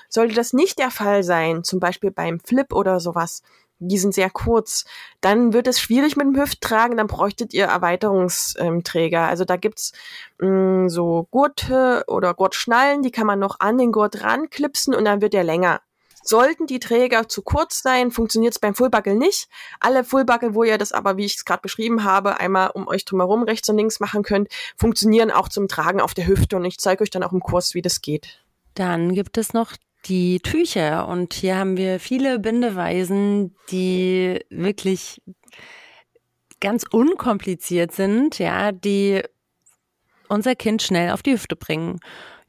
Sollte 0.09 0.35
das 0.35 0.53
nicht 0.53 0.79
der 0.79 0.91
Fall 0.91 1.23
sein, 1.23 1.65
zum 1.65 1.81
Beispiel 1.81 2.11
beim 2.11 2.41
Flip 2.41 2.73
oder 2.73 3.01
sowas, 3.01 3.43
die 3.79 3.99
sind 3.99 4.15
sehr 4.15 4.31
kurz, 4.31 4.85
dann 5.21 5.53
wird 5.53 5.67
es 5.67 5.81
schwierig 5.81 6.17
mit 6.17 6.27
dem 6.27 6.37
Hüfttragen, 6.37 6.97
dann 6.97 7.07
bräuchtet 7.07 7.55
ihr 7.55 7.67
Erweiterungsträger. 7.67 9.27
Also 9.27 9.45
da 9.45 9.57
gibt's 9.57 9.93
mh, 10.39 10.49
mm, 10.49 10.89
so 10.89 11.29
Gurte 11.31 12.05
oder 12.09 12.35
Gurtschnallen, 12.35 13.03
die 13.03 13.11
kann 13.11 13.27
man 13.27 13.39
noch 13.39 13.61
an 13.61 13.79
den 13.79 13.93
Gurt 13.93 14.23
ranklipsen 14.23 14.95
und 14.95 15.05
dann 15.05 15.21
wird 15.21 15.35
der 15.35 15.45
länger. 15.45 15.81
Sollten 16.29 16.67
die 16.67 16.79
Träger 16.79 17.27
zu 17.29 17.41
kurz 17.41 17.81
sein, 17.81 18.11
funktioniert 18.11 18.53
es 18.53 18.59
beim 18.59 18.75
Fullbuckle 18.75 19.15
nicht. 19.15 19.49
Alle 19.81 20.05
Fullbuckle, 20.05 20.55
wo 20.55 20.63
ihr 20.63 20.77
das 20.77 20.93
aber, 20.93 21.17
wie 21.17 21.25
ich 21.25 21.37
es 21.37 21.45
gerade 21.47 21.63
beschrieben 21.63 22.05
habe, 22.05 22.39
einmal 22.39 22.71
um 22.75 22.87
euch 22.87 23.07
drumherum 23.07 23.45
rechts 23.45 23.69
und 23.71 23.79
links 23.79 23.99
machen 23.99 24.23
könnt, 24.23 24.49
funktionieren 24.77 25.31
auch 25.31 25.49
zum 25.49 25.69
Tragen 25.69 26.03
auf 26.03 26.13
der 26.13 26.27
Hüfte 26.27 26.57
und 26.57 26.67
ich 26.67 26.79
zeige 26.79 27.03
euch 27.03 27.11
dann 27.11 27.23
auch 27.23 27.33
im 27.33 27.41
Kurs, 27.41 27.75
wie 27.75 27.81
das 27.81 28.03
geht. 28.03 28.45
Dann 28.75 29.15
gibt 29.15 29.39
es 29.39 29.55
noch 29.55 29.73
die 30.09 30.41
Tücher. 30.41 31.09
Und 31.09 31.35
hier 31.35 31.57
haben 31.57 31.77
wir 31.77 32.01
viele 32.01 32.39
Bindeweisen, 32.39 33.55
die 33.71 34.41
wirklich 34.51 35.21
ganz 36.61 36.85
unkompliziert 36.91 37.93
sind, 37.93 38.39
ja, 38.39 38.73
die 38.73 39.23
unser 40.29 40.55
Kind 40.55 40.83
schnell 40.83 41.13
auf 41.13 41.23
die 41.23 41.33
Hüfte 41.33 41.57
bringen. 41.57 42.01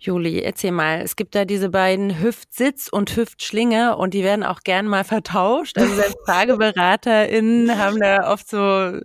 Juli, 0.01 0.39
erzähl 0.39 0.71
mal, 0.71 1.01
es 1.01 1.17
gibt 1.17 1.35
da 1.35 1.43
diese 1.43 1.69
beiden 1.69 2.21
Hüftsitz 2.21 2.87
und 2.87 3.13
Hüftschlinge 3.17 3.97
und 3.97 4.13
die 4.13 4.23
werden 4.23 4.45
auch 4.45 4.61
gern 4.61 4.87
mal 4.87 5.03
vertauscht. 5.03 5.77
Also 5.77 5.93
selbst 5.93 6.17
TrageberaterInnen 6.25 7.77
haben 7.77 7.99
da 7.99 8.31
oft 8.31 8.49
so 8.49 9.01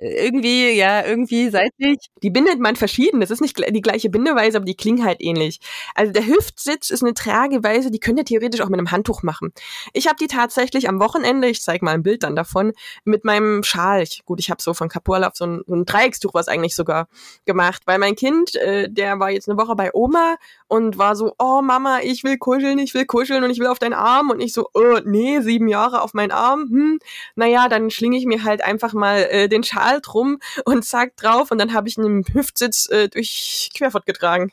irgendwie, 0.00 0.70
ja, 0.72 1.04
irgendwie 1.04 1.50
seitlich. 1.50 1.98
Die 2.22 2.30
bindet 2.30 2.58
man 2.58 2.74
verschieden. 2.76 3.20
Das 3.20 3.30
ist 3.30 3.40
nicht 3.40 3.58
die 3.58 3.82
gleiche 3.82 4.08
Bindeweise, 4.08 4.56
aber 4.56 4.64
die 4.64 4.74
klingen 4.74 5.04
halt 5.04 5.18
ähnlich. 5.20 5.60
Also 5.94 6.12
der 6.12 6.26
Hüftsitz 6.26 6.90
ist 6.90 7.02
eine 7.02 7.12
Trageweise, 7.12 7.90
die 7.90 8.00
könnt 8.00 8.18
ihr 8.18 8.24
theoretisch 8.24 8.62
auch 8.62 8.70
mit 8.70 8.78
einem 8.78 8.90
Handtuch 8.90 9.22
machen. 9.22 9.52
Ich 9.92 10.06
habe 10.06 10.16
die 10.16 10.26
tatsächlich 10.26 10.88
am 10.88 11.00
Wochenende, 11.00 11.48
ich 11.48 11.60
zeige 11.60 11.84
mal 11.84 11.92
ein 11.92 12.02
Bild 12.02 12.22
dann 12.22 12.34
davon, 12.34 12.72
mit 13.04 13.24
meinem 13.24 13.62
Schal. 13.62 14.02
Ich, 14.02 14.24
gut, 14.24 14.40
ich 14.40 14.50
habe 14.50 14.62
so 14.62 14.72
von 14.72 14.88
Capola 14.88 15.30
so 15.34 15.44
ein, 15.44 15.62
so 15.66 15.74
ein 15.74 15.84
Dreieckstuch 15.84 16.32
was 16.32 16.48
eigentlich 16.48 16.74
sogar 16.74 17.08
gemacht, 17.44 17.82
weil 17.84 17.98
mein 17.98 18.16
Kind, 18.16 18.54
äh, 18.56 18.88
der 18.90 19.20
war 19.20 19.30
jetzt 19.30 19.48
eine 19.48 19.58
Woche 19.58 19.76
bei 19.76 19.90
Oma 19.92 20.36
und 20.66 20.96
war 20.96 21.14
so, 21.14 21.34
oh 21.38 21.60
Mama, 21.60 21.98
ich 22.02 22.24
will 22.24 22.38
kuscheln, 22.38 22.78
ich 22.78 22.94
will 22.94 23.04
kuscheln 23.04 23.44
und 23.44 23.50
ich 23.50 23.58
will 23.58 23.66
auf 23.66 23.78
deinen 23.78 23.92
Arm 23.92 24.30
und 24.30 24.40
ich 24.40 24.52
so, 24.52 24.68
oh, 24.72 24.98
nee, 25.04 25.40
sieben 25.40 25.68
Jahre 25.68 26.00
auf 26.00 26.14
meinen 26.14 26.30
Arm, 26.30 26.68
hm, 26.70 26.98
naja, 27.34 27.68
dann 27.68 27.90
schlinge 27.90 28.16
ich 28.16 28.24
mir 28.24 28.44
halt 28.44 28.64
einfach 28.64 28.94
mal 28.94 29.26
äh, 29.30 29.48
den 29.48 29.62
Schal 29.62 29.89
drum 29.98 30.38
und 30.64 30.84
zack 30.84 31.16
drauf 31.16 31.50
und 31.50 31.58
dann 31.58 31.74
habe 31.74 31.88
ich 31.88 31.98
einen 31.98 32.24
Hüftsitz 32.32 32.88
äh, 32.90 33.08
durch 33.08 33.70
Querfurt 33.74 34.06
getragen. 34.06 34.52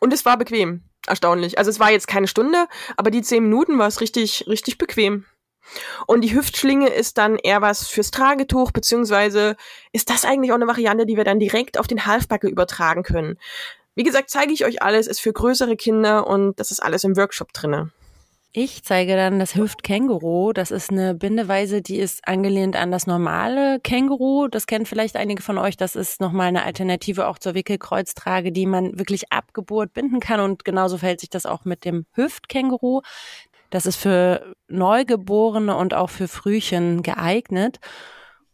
Und 0.00 0.12
es 0.12 0.26
war 0.26 0.36
bequem, 0.36 0.82
erstaunlich. 1.06 1.56
Also 1.56 1.70
es 1.70 1.80
war 1.80 1.90
jetzt 1.90 2.08
keine 2.08 2.28
Stunde, 2.28 2.66
aber 2.96 3.10
die 3.10 3.22
zehn 3.22 3.44
Minuten 3.44 3.78
war 3.78 3.86
es 3.86 4.00
richtig, 4.00 4.44
richtig 4.46 4.76
bequem. 4.76 5.24
Und 6.06 6.20
die 6.20 6.34
Hüftschlinge 6.34 6.88
ist 6.88 7.16
dann 7.16 7.36
eher 7.36 7.62
was 7.62 7.88
fürs 7.88 8.10
Tragetuch, 8.10 8.70
beziehungsweise 8.70 9.56
ist 9.92 10.10
das 10.10 10.24
eigentlich 10.24 10.52
auch 10.52 10.56
eine 10.56 10.66
Variante, 10.66 11.06
die 11.06 11.16
wir 11.16 11.24
dann 11.24 11.40
direkt 11.40 11.78
auf 11.78 11.86
den 11.86 12.04
Halfbacke 12.04 12.48
übertragen 12.48 13.02
können. 13.02 13.38
Wie 13.94 14.02
gesagt, 14.02 14.28
zeige 14.28 14.52
ich 14.52 14.64
euch 14.64 14.82
alles, 14.82 15.06
ist 15.06 15.20
für 15.20 15.32
größere 15.32 15.76
Kinder 15.76 16.26
und 16.26 16.58
das 16.58 16.70
ist 16.70 16.80
alles 16.80 17.04
im 17.04 17.16
Workshop 17.16 17.52
drinne. 17.52 17.92
Ich 18.56 18.84
zeige 18.84 19.16
dann 19.16 19.40
das 19.40 19.56
Hüftkänguru. 19.56 20.52
Das 20.52 20.70
ist 20.70 20.92
eine 20.92 21.16
Bindeweise, 21.16 21.82
die 21.82 21.98
ist 21.98 22.28
angelehnt 22.28 22.76
an 22.76 22.92
das 22.92 23.08
normale 23.08 23.80
Känguru. 23.80 24.46
Das 24.46 24.68
kennen 24.68 24.86
vielleicht 24.86 25.16
einige 25.16 25.42
von 25.42 25.58
euch. 25.58 25.76
Das 25.76 25.96
ist 25.96 26.20
nochmal 26.20 26.46
eine 26.46 26.62
Alternative 26.62 27.26
auch 27.26 27.40
zur 27.40 27.54
Wickelkreuztrage, 27.54 28.52
die 28.52 28.66
man 28.66 28.96
wirklich 28.96 29.32
ab 29.32 29.54
Geburt 29.54 29.92
binden 29.92 30.20
kann. 30.20 30.38
Und 30.38 30.64
genauso 30.64 30.98
verhält 30.98 31.18
sich 31.18 31.30
das 31.30 31.46
auch 31.46 31.64
mit 31.64 31.84
dem 31.84 32.06
Hüftkänguru. 32.12 33.00
Das 33.70 33.86
ist 33.86 33.96
für 33.96 34.54
Neugeborene 34.68 35.76
und 35.76 35.92
auch 35.92 36.10
für 36.10 36.28
Frühchen 36.28 37.02
geeignet. 37.02 37.80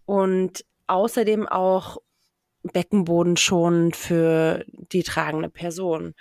Und 0.07 0.65
außerdem 0.87 1.47
auch 1.47 1.99
Beckenboden 2.63 3.37
schon 3.37 3.93
für 3.93 4.65
die 4.71 5.03
tragende 5.03 5.51
Person. 5.51 6.15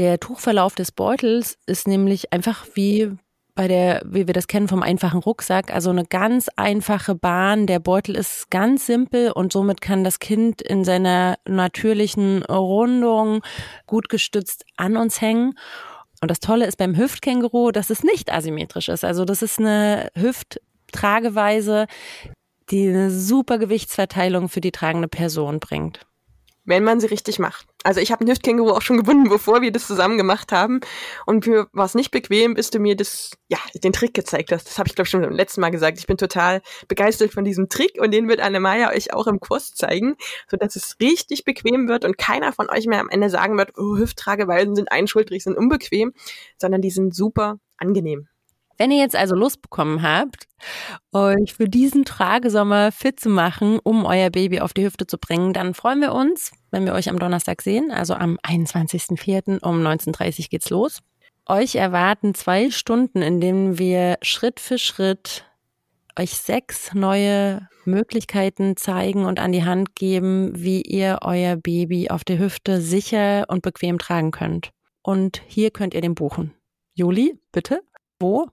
Der 0.00 0.18
Tuchverlauf 0.18 0.74
des 0.74 0.92
Beutels 0.92 1.58
ist 1.66 1.86
nämlich 1.86 2.32
einfach 2.32 2.66
wie 2.72 3.12
bei 3.54 3.68
der, 3.68 4.00
wie 4.06 4.26
wir 4.26 4.32
das 4.32 4.46
kennen 4.46 4.66
vom 4.66 4.82
einfachen 4.82 5.20
Rucksack, 5.20 5.70
also 5.74 5.90
eine 5.90 6.06
ganz 6.06 6.48
einfache 6.56 7.14
Bahn. 7.14 7.66
Der 7.66 7.80
Beutel 7.80 8.16
ist 8.16 8.50
ganz 8.50 8.86
simpel 8.86 9.30
und 9.30 9.52
somit 9.52 9.82
kann 9.82 10.02
das 10.02 10.18
Kind 10.18 10.62
in 10.62 10.84
seiner 10.84 11.36
natürlichen 11.46 12.42
Rundung 12.44 13.42
gut 13.86 14.08
gestützt 14.08 14.64
an 14.78 14.96
uns 14.96 15.20
hängen. 15.20 15.52
Und 16.22 16.30
das 16.30 16.40
Tolle 16.40 16.64
ist 16.64 16.78
beim 16.78 16.96
Hüftkänguru, 16.96 17.70
dass 17.70 17.90
es 17.90 18.02
nicht 18.02 18.32
asymmetrisch 18.32 18.88
ist. 18.88 19.04
Also 19.04 19.26
das 19.26 19.42
ist 19.42 19.58
eine 19.58 20.08
Hüfttrageweise, 20.16 21.88
die 22.70 22.88
eine 22.88 23.10
super 23.10 23.58
Gewichtsverteilung 23.58 24.48
für 24.48 24.62
die 24.62 24.72
tragende 24.72 25.08
Person 25.08 25.60
bringt 25.60 26.00
wenn 26.64 26.84
man 26.84 27.00
sie 27.00 27.06
richtig 27.06 27.38
macht. 27.38 27.66
Also 27.82 28.00
ich 28.00 28.12
habe 28.12 28.24
Hüftkänguru 28.26 28.70
auch 28.70 28.82
schon 28.82 28.96
gebunden, 28.98 29.28
bevor 29.28 29.62
wir 29.62 29.72
das 29.72 29.86
zusammen 29.86 30.16
gemacht 30.16 30.52
haben. 30.52 30.80
Und 31.26 31.46
mir 31.46 31.68
war 31.72 31.86
es 31.86 31.94
nicht 31.94 32.10
bequem, 32.10 32.54
bis 32.54 32.70
du 32.70 32.78
mir 32.78 32.96
das, 32.96 33.32
ja, 33.48 33.58
den 33.82 33.92
Trick 33.92 34.14
gezeigt 34.14 34.52
hast. 34.52 34.66
Das 34.68 34.78
habe 34.78 34.88
ich, 34.88 34.94
glaube 34.94 35.06
ich, 35.06 35.10
schon 35.10 35.22
beim 35.22 35.32
letzten 35.32 35.60
Mal 35.60 35.70
gesagt. 35.70 35.98
Ich 35.98 36.06
bin 36.06 36.16
total 36.16 36.62
begeistert 36.88 37.32
von 37.32 37.44
diesem 37.44 37.68
Trick 37.68 37.98
und 38.00 38.12
den 38.12 38.28
wird 38.28 38.40
Annemaya 38.40 38.90
euch 38.90 39.12
auch 39.12 39.26
im 39.26 39.40
Kurs 39.40 39.74
zeigen, 39.74 40.16
sodass 40.50 40.76
es 40.76 40.96
richtig 41.00 41.44
bequem 41.44 41.88
wird 41.88 42.04
und 42.04 42.18
keiner 42.18 42.52
von 42.52 42.68
euch 42.70 42.86
mehr 42.86 43.00
am 43.00 43.08
Ende 43.08 43.30
sagen 43.30 43.56
wird, 43.58 43.76
oh, 43.76 43.96
Hüfttrageweisen 43.96 44.74
sind 44.74 44.92
einschultrig, 44.92 45.42
sind 45.42 45.56
unbequem, 45.56 46.12
sondern 46.58 46.82
die 46.82 46.90
sind 46.90 47.14
super 47.14 47.58
angenehm. 47.76 48.29
Wenn 48.80 48.92
ihr 48.92 48.96
jetzt 48.96 49.14
also 49.14 49.34
Lust 49.34 49.60
bekommen 49.60 50.00
habt, 50.00 50.48
euch 51.12 51.52
für 51.52 51.68
diesen 51.68 52.06
Tragesommer 52.06 52.92
fit 52.92 53.20
zu 53.20 53.28
machen, 53.28 53.78
um 53.78 54.06
euer 54.06 54.30
Baby 54.30 54.60
auf 54.60 54.72
die 54.72 54.86
Hüfte 54.86 55.06
zu 55.06 55.18
bringen, 55.18 55.52
dann 55.52 55.74
freuen 55.74 56.00
wir 56.00 56.14
uns, 56.14 56.50
wenn 56.70 56.86
wir 56.86 56.94
euch 56.94 57.10
am 57.10 57.18
Donnerstag 57.18 57.60
sehen, 57.60 57.90
also 57.90 58.14
am 58.14 58.38
21.04. 58.38 59.62
um 59.62 59.86
19.30 59.86 60.40
Uhr 60.40 60.46
geht's 60.48 60.70
los. 60.70 61.00
Euch 61.44 61.74
erwarten 61.74 62.32
zwei 62.32 62.70
Stunden, 62.70 63.20
in 63.20 63.42
denen 63.42 63.78
wir 63.78 64.16
Schritt 64.22 64.60
für 64.60 64.78
Schritt 64.78 65.44
euch 66.18 66.30
sechs 66.30 66.94
neue 66.94 67.68
Möglichkeiten 67.84 68.78
zeigen 68.78 69.26
und 69.26 69.40
an 69.40 69.52
die 69.52 69.64
Hand 69.66 69.94
geben, 69.94 70.52
wie 70.54 70.80
ihr 70.80 71.18
euer 71.20 71.56
Baby 71.56 72.08
auf 72.08 72.24
der 72.24 72.38
Hüfte 72.38 72.80
sicher 72.80 73.44
und 73.48 73.60
bequem 73.60 73.98
tragen 73.98 74.30
könnt. 74.30 74.70
Und 75.02 75.42
hier 75.46 75.70
könnt 75.70 75.92
ihr 75.92 76.00
den 76.00 76.14
buchen. 76.14 76.54
Juli, 76.94 77.38
bitte? 77.52 77.82
Wo? 78.18 78.48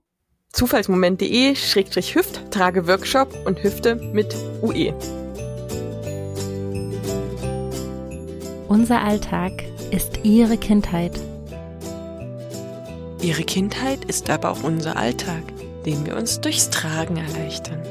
zufallsmoment.de 0.51 1.55
Schrägstrich 1.55 2.15
Hüft, 2.15 2.51
trage 2.51 2.87
Workshop 2.87 3.33
und 3.45 3.61
Hüfte 3.63 3.95
mit 3.95 4.35
UE. 4.61 4.93
Unser 8.67 9.01
Alltag 9.01 9.63
ist 9.91 10.19
Ihre 10.23 10.57
Kindheit. 10.57 11.17
Ihre 13.21 13.43
Kindheit 13.43 14.05
ist 14.05 14.29
aber 14.29 14.51
auch 14.51 14.63
unser 14.63 14.97
Alltag, 14.97 15.43
den 15.85 16.05
wir 16.05 16.15
uns 16.15 16.41
durchs 16.41 16.69
Tragen 16.69 17.17
erleichtern. 17.17 17.81